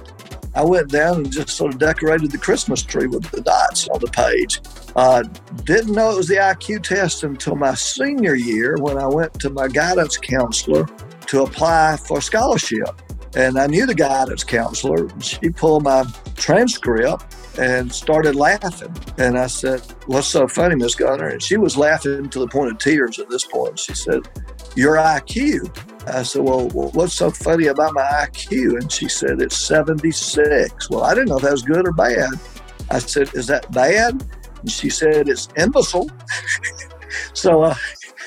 [0.54, 4.00] I went down and just sort of decorated the Christmas tree with the dots on
[4.00, 4.62] the page.
[4.96, 5.22] Uh,
[5.64, 9.50] didn't know it was the IQ test until my senior year when I went to
[9.50, 10.86] my guidance counselor
[11.26, 12.88] to apply for scholarship.
[13.36, 15.08] And I knew the guidance counselor.
[15.20, 16.04] She pulled my
[16.36, 18.94] transcript and started laughing.
[19.18, 21.28] And I said, What's so funny, Miss Gunner?
[21.28, 23.78] And she was laughing to the point of tears at this point.
[23.78, 24.28] She said,
[24.74, 25.70] Your IQ.
[26.06, 28.80] I said, Well, what's so funny about my IQ?
[28.80, 30.90] And she said, It's 76.
[30.90, 32.30] Well, I didn't know if that was good or bad.
[32.90, 34.24] I said, Is that bad?
[34.60, 36.10] And she said, It's imbecile.
[37.32, 37.74] so uh,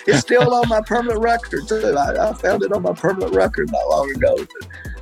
[0.08, 1.96] it's still on my permanent record, too.
[1.98, 4.36] I, I, found it on my permanent record not long ago.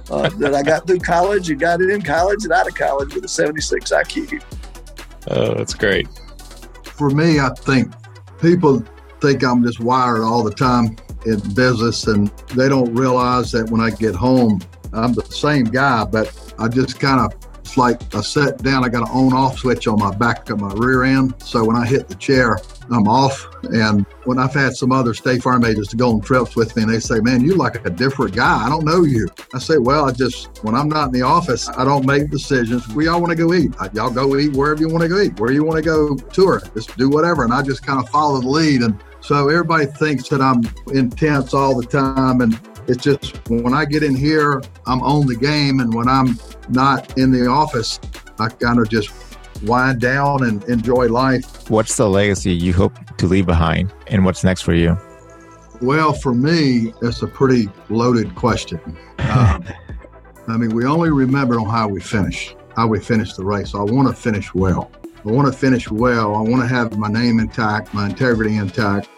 [0.09, 3.13] Uh, that I got through college and got it in college and out of college
[3.13, 4.41] with a 76 IQ.
[5.29, 6.07] Oh, that's great.
[6.83, 7.93] For me, I think
[8.41, 8.83] people
[9.19, 13.81] think I'm just wired all the time in business, and they don't realize that when
[13.81, 14.61] I get home,
[14.93, 17.46] I'm the same guy, but I just kind of
[17.77, 20.73] like I sit down, I got an on off switch on my back of my
[20.75, 21.33] rear end.
[21.39, 22.59] So when I hit the chair,
[22.89, 23.47] I'm off.
[23.63, 26.83] And when I've had some other State Farm agents to go on trips with me
[26.83, 28.65] and they say, Man, you like a different guy.
[28.65, 29.27] I don't know you.
[29.53, 32.87] I say, Well, I just, when I'm not in the office, I don't make decisions.
[32.89, 33.73] We all want to go eat.
[33.93, 36.61] Y'all go eat wherever you want to go eat, where you want to go tour,
[36.73, 37.43] just do whatever.
[37.43, 38.81] And I just kind of follow the lead.
[38.81, 38.97] And
[39.27, 40.63] so everybody thinks that I'm
[40.95, 42.39] intense all the time.
[42.39, 45.81] And it's just when I get in here, I'm on the game.
[45.81, 46.39] And when I'm
[46.69, 47.99] not in the office,
[48.39, 49.11] I kind of just
[49.63, 51.69] wind down and enjoy life.
[51.69, 54.97] What's the legacy you hope to leave behind, and what's next for you?
[55.81, 58.79] Well, for me, it's a pretty loaded question.
[59.19, 59.65] Um,
[60.47, 63.75] I mean, we only remember on how we finish, how we finish the race.
[63.75, 64.89] I want to finish well.
[65.25, 66.33] I want to finish well.
[66.33, 69.09] I want to have my name intact, my integrity intact.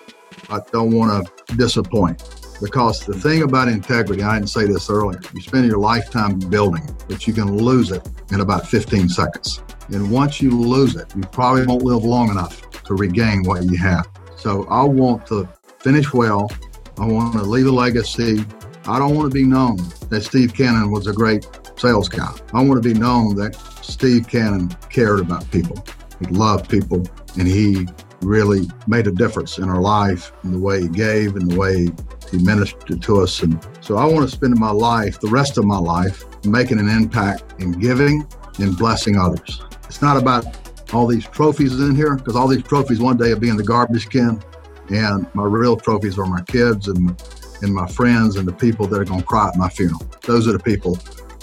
[0.49, 2.23] I don't want to disappoint.
[2.61, 6.83] Because the thing about integrity, I didn't say this earlier, you spend your lifetime building,
[6.83, 9.61] it, but you can lose it in about 15 seconds.
[9.89, 13.77] And once you lose it, you probably won't live long enough to regain what you
[13.77, 14.07] have.
[14.35, 15.47] So I want to
[15.79, 16.51] finish well.
[16.97, 18.43] I want to leave a legacy.
[18.85, 19.77] I don't want to be known
[20.09, 21.47] that Steve Cannon was a great
[21.77, 22.31] sales guy.
[22.53, 25.83] I want to be known that Steve Cannon cared about people.
[26.19, 27.07] He loved people
[27.37, 27.87] and he
[28.21, 31.89] really made a difference in our life in the way he gave and the way
[32.31, 33.41] he ministered to us.
[33.41, 36.89] And so I want to spend my life, the rest of my life, making an
[36.89, 38.27] impact in giving
[38.59, 39.61] and blessing others.
[39.85, 40.45] It's not about
[40.93, 43.63] all these trophies in here because all these trophies one day will be in the
[43.63, 44.41] garbage can.
[44.89, 47.21] And my real trophies are my kids and,
[47.61, 50.01] and my friends and the people that are going to cry at my funeral.
[50.23, 50.97] Those are the people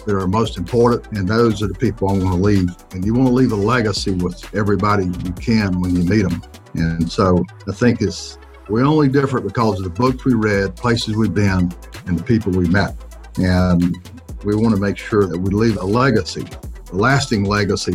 [0.04, 2.68] that are most important, and those are the people I want to leave.
[2.92, 6.42] And you want to leave a legacy with everybody you can when you meet them.
[6.76, 8.38] And so I think it's
[8.68, 11.72] we're only different because of the books we read, places we've been,
[12.06, 12.94] and the people we met.
[13.38, 13.96] And
[14.44, 16.44] we want to make sure that we leave a legacy,
[16.92, 17.94] a lasting legacy.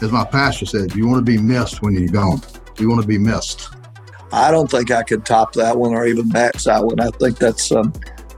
[0.00, 2.42] As my pastor said, you want to be missed when you're gone.
[2.78, 3.70] You want to be missed.
[4.32, 7.00] I don't think I could top that one or even match that one.
[7.00, 7.92] I think that's um,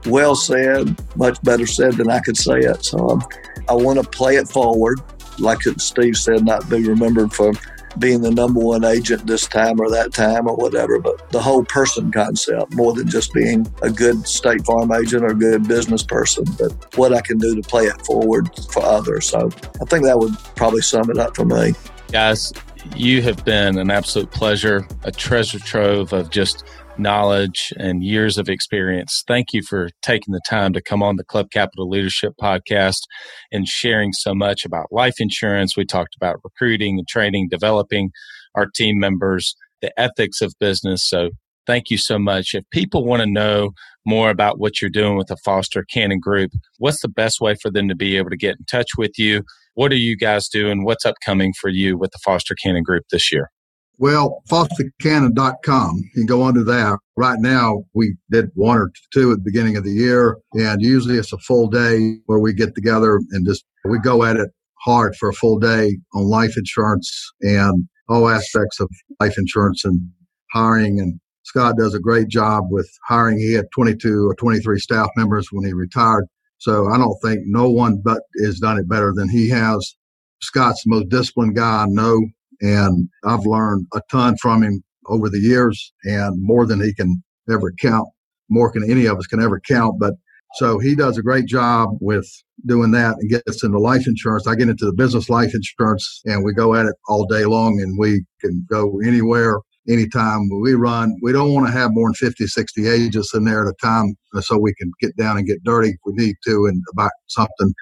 [0.05, 2.85] well said, much better said than I could say it.
[2.85, 3.23] So um,
[3.69, 4.99] I want to play it forward,
[5.39, 7.53] like Steve said, not be remembered for
[7.99, 11.63] being the number one agent this time or that time or whatever, but the whole
[11.65, 16.03] person concept more than just being a good State Farm agent or a good business
[16.03, 19.27] person, but what I can do to play it forward for others.
[19.27, 19.49] So
[19.81, 21.73] I think that would probably sum it up for me.
[22.11, 22.53] Guys,
[22.95, 26.65] you have been an absolute pleasure, a treasure trove of just
[26.97, 29.23] knowledge and years of experience.
[29.27, 33.01] Thank you for taking the time to come on the Club Capital Leadership podcast
[33.51, 35.75] and sharing so much about life insurance.
[35.75, 38.11] We talked about recruiting and training, developing
[38.55, 41.03] our team members, the ethics of business.
[41.03, 41.31] So
[41.67, 42.53] thank you so much.
[42.53, 43.71] If people want to know
[44.05, 47.71] more about what you're doing with the Foster Cannon Group, what's the best way for
[47.71, 49.43] them to be able to get in touch with you?
[49.73, 50.85] What are you guys doing?
[50.85, 53.49] What's upcoming for you with the Foster Cannon Group this year?
[53.97, 55.97] Well, fostercannon.com.
[56.03, 56.99] You can go under that.
[57.15, 61.17] Right now, we did one or two at the beginning of the year, and usually
[61.17, 64.49] it's a full day where we get together and just we go at it
[64.79, 68.89] hard for a full day on life insurance and all aspects of
[69.19, 69.99] life insurance and
[70.51, 70.99] hiring.
[70.99, 73.39] And Scott does a great job with hiring.
[73.39, 76.25] He had 22 or 23 staff members when he retired.
[76.57, 79.95] So I don't think no one but has done it better than he has.
[80.41, 82.19] Scott's the most disciplined guy I know.
[82.61, 87.23] And I've learned a ton from him over the years and more than he can
[87.49, 88.07] ever count,
[88.49, 89.99] more than any of us can ever count.
[89.99, 90.13] But
[90.55, 92.25] so he does a great job with
[92.65, 94.47] doing that and gets into life insurance.
[94.47, 97.81] I get into the business life insurance and we go at it all day long
[97.81, 99.59] and we can go anywhere,
[99.89, 101.13] anytime we run.
[101.21, 104.15] We don't want to have more than 50, 60 agents in there at a time
[104.39, 107.73] so we can get down and get dirty if we need to and about something.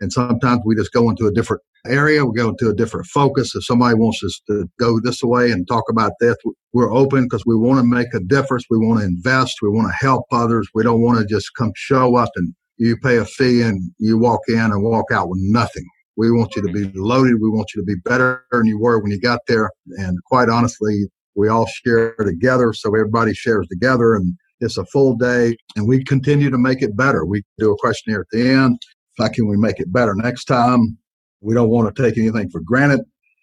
[0.00, 2.24] And sometimes we just go into a different area.
[2.24, 3.54] We go to a different focus.
[3.54, 6.36] If somebody wants us to go this way and talk about this,
[6.72, 8.64] we're open because we want to make a difference.
[8.70, 9.56] We want to invest.
[9.62, 10.68] We want to help others.
[10.74, 14.18] We don't want to just come show up and you pay a fee and you
[14.18, 15.86] walk in and walk out with nothing.
[16.16, 17.40] We want you to be loaded.
[17.40, 19.70] We want you to be better than you were when you got there.
[19.98, 22.72] And quite honestly, we all share together.
[22.72, 26.96] So everybody shares together and it's a full day and we continue to make it
[26.96, 27.24] better.
[27.24, 28.78] We do a questionnaire at the end.
[29.18, 30.98] How can we make it better next time?
[31.42, 33.00] We don't want to take anything for granted.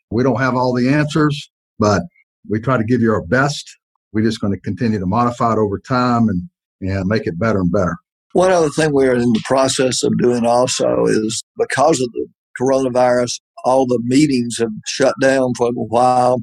[0.10, 2.02] We don't have all the answers, but
[2.48, 3.70] we try to give you our best.
[4.12, 6.50] We're just going to continue to modify it over time and,
[6.82, 7.98] and make it better and better.
[8.34, 12.28] One other thing we're in the process of doing also is because of the
[12.60, 16.40] coronavirus, all the meetings have shut down for a while.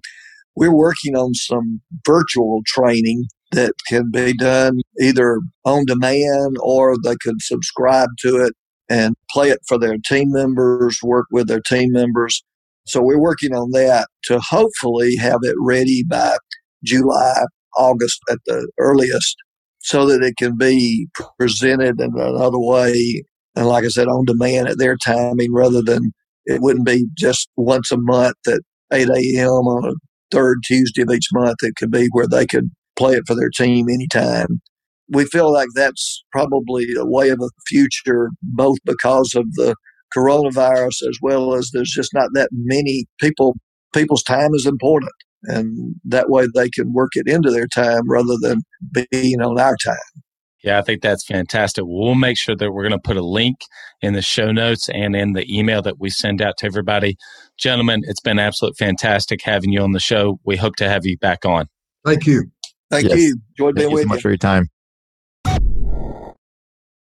[0.55, 7.17] We're working on some virtual training that can be done either on demand or they
[7.23, 8.53] could subscribe to it
[8.89, 12.43] and play it for their team members, work with their team members.
[12.87, 16.37] So we're working on that to hopefully have it ready by
[16.85, 17.45] July,
[17.77, 19.37] August at the earliest
[19.81, 21.09] so that it can be
[21.39, 23.25] presented in another way.
[23.55, 26.13] And like I said, on demand at their timing rather than
[26.45, 28.61] it wouldn't be just once a month at
[28.93, 29.49] 8 a.m.
[29.49, 29.95] on a
[30.31, 31.57] third Tuesday of each month.
[31.63, 34.61] It could be where they could play it for their team anytime
[35.09, 39.75] we feel like that's probably a way of the future, both because of the
[40.17, 43.55] coronavirus as well as there's just not that many people.
[43.95, 45.13] People's time is important,
[45.45, 48.63] and that way they can work it into their time rather than
[49.11, 50.23] being on our time.
[50.63, 51.85] Yeah, I think that's fantastic.
[51.87, 53.59] We'll make sure that we're going to put a link
[54.03, 57.17] in the show notes and in the email that we send out to everybody.
[57.57, 60.41] Gentlemen, it's been absolutely fantastic having you on the show.
[60.45, 61.69] We hope to have you back on.
[62.05, 62.51] Thank you.
[62.91, 63.19] Thank yes.
[63.19, 63.37] you.
[63.51, 64.69] Enjoyed being Thank you so much for your time.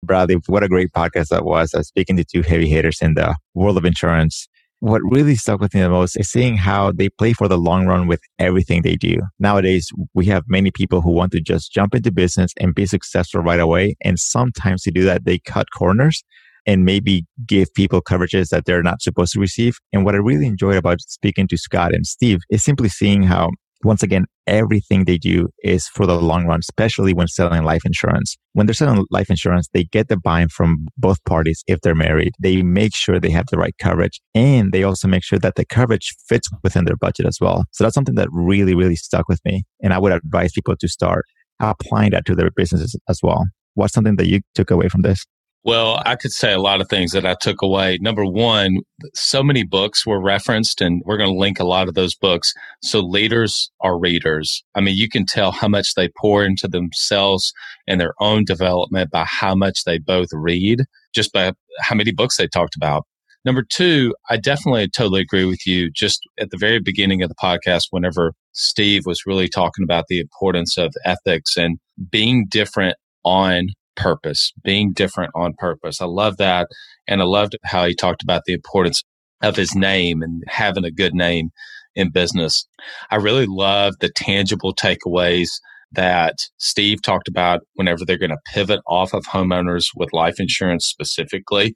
[0.03, 1.75] Bradley, what a great podcast that was.
[1.75, 4.49] Uh, speaking to two heavy hitters in the world of insurance.
[4.81, 7.87] What really stuck with me the most is seeing how they play for the long
[7.87, 9.19] run with everything they do.
[9.39, 13.43] Nowadays, we have many people who want to just jump into business and be successful
[13.43, 13.95] right away.
[14.03, 16.25] And sometimes to do that, they cut corners
[16.65, 19.77] and maybe give people coverages that they're not supposed to receive.
[19.93, 23.51] And what I really enjoyed about speaking to Scott and Steve is simply seeing how
[23.83, 28.37] once again, everything they do is for the long run, especially when selling life insurance.
[28.53, 32.33] When they're selling life insurance, they get the buy-in from both parties if they're married.
[32.39, 35.65] They make sure they have the right coverage and they also make sure that the
[35.65, 37.65] coverage fits within their budget as well.
[37.73, 39.65] So that's something that really, really stuck with me.
[39.83, 41.25] And I would advise people to start
[41.61, 43.47] applying that to their businesses as well.
[43.75, 45.25] What's something that you took away from this?
[45.63, 47.99] Well, I could say a lot of things that I took away.
[48.01, 48.79] Number one,
[49.13, 52.55] so many books were referenced, and we're going to link a lot of those books.
[52.83, 54.65] So, leaders are readers.
[54.75, 57.53] I mean, you can tell how much they pour into themselves
[57.87, 60.85] and their own development by how much they both read,
[61.15, 63.05] just by how many books they talked about.
[63.45, 65.91] Number two, I definitely totally agree with you.
[65.91, 70.21] Just at the very beginning of the podcast, whenever Steve was really talking about the
[70.21, 71.79] importance of ethics and
[72.11, 73.69] being different on
[74.01, 76.01] purpose, being different on purpose.
[76.01, 76.69] I love that.
[77.07, 79.03] And I loved how he talked about the importance
[79.43, 81.51] of his name and having a good name
[81.95, 82.67] in business.
[83.11, 85.51] I really love the tangible takeaways
[85.93, 90.87] that Steve talked about whenever they're going to pivot off of homeowners with life insurance
[90.87, 91.75] specifically.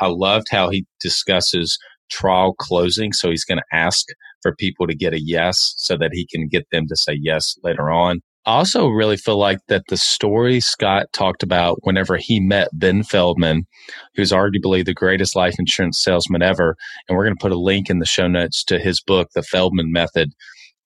[0.00, 1.78] I loved how he discusses
[2.10, 3.12] trial closing.
[3.12, 4.06] So he's going to ask
[4.42, 7.56] for people to get a yes so that he can get them to say yes
[7.62, 8.20] later on.
[8.46, 13.02] I also really feel like that the story Scott talked about whenever he met Ben
[13.02, 13.66] Feldman,
[14.14, 16.76] who's arguably the greatest life insurance salesman ever,
[17.08, 19.42] and we're going to put a link in the show notes to his book, The
[19.42, 20.32] Feldman Method.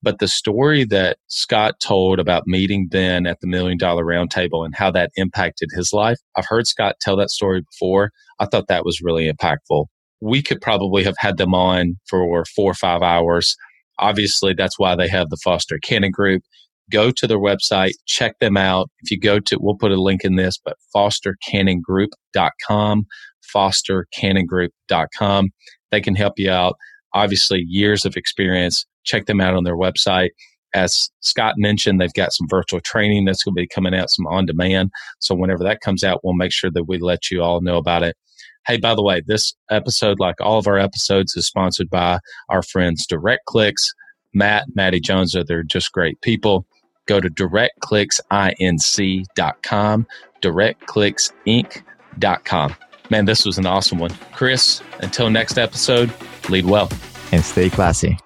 [0.01, 4.77] But the story that Scott told about meeting Ben at the Million Dollar Roundtable and
[4.77, 8.13] how that impacted his life, I've heard Scott tell that story before.
[8.39, 9.87] I thought that was really impactful.
[10.21, 13.57] We could probably have had them on for four or five hours.
[13.99, 16.45] Obviously, that's why they have the Foster Cannon Group
[16.91, 18.91] go to their website, check them out.
[19.01, 23.07] If you go to, we'll put a link in this, but fostercannongroup.com,
[23.55, 25.51] fostercannongroup.com.
[25.91, 26.77] They can help you out.
[27.15, 28.85] Obviously, years of experience.
[29.05, 30.31] Check them out on their website.
[30.75, 34.27] As Scott mentioned, they've got some virtual training that's going to be coming out, some
[34.27, 34.91] on demand.
[35.19, 38.03] So whenever that comes out, we'll make sure that we let you all know about
[38.03, 38.19] it.
[38.67, 42.19] Hey, by the way, this episode, like all of our episodes, is sponsored by
[42.51, 43.95] our friends Direct Clicks.
[44.35, 46.67] Matt, Maddie Jones, they're just great people
[47.09, 50.07] go to directclicksinc.com,
[50.41, 52.77] directclicksinc.com.
[53.11, 54.11] Man, this was an awesome one.
[54.33, 56.13] Chris, until next episode,
[56.49, 56.89] lead well
[57.33, 58.17] and stay classy.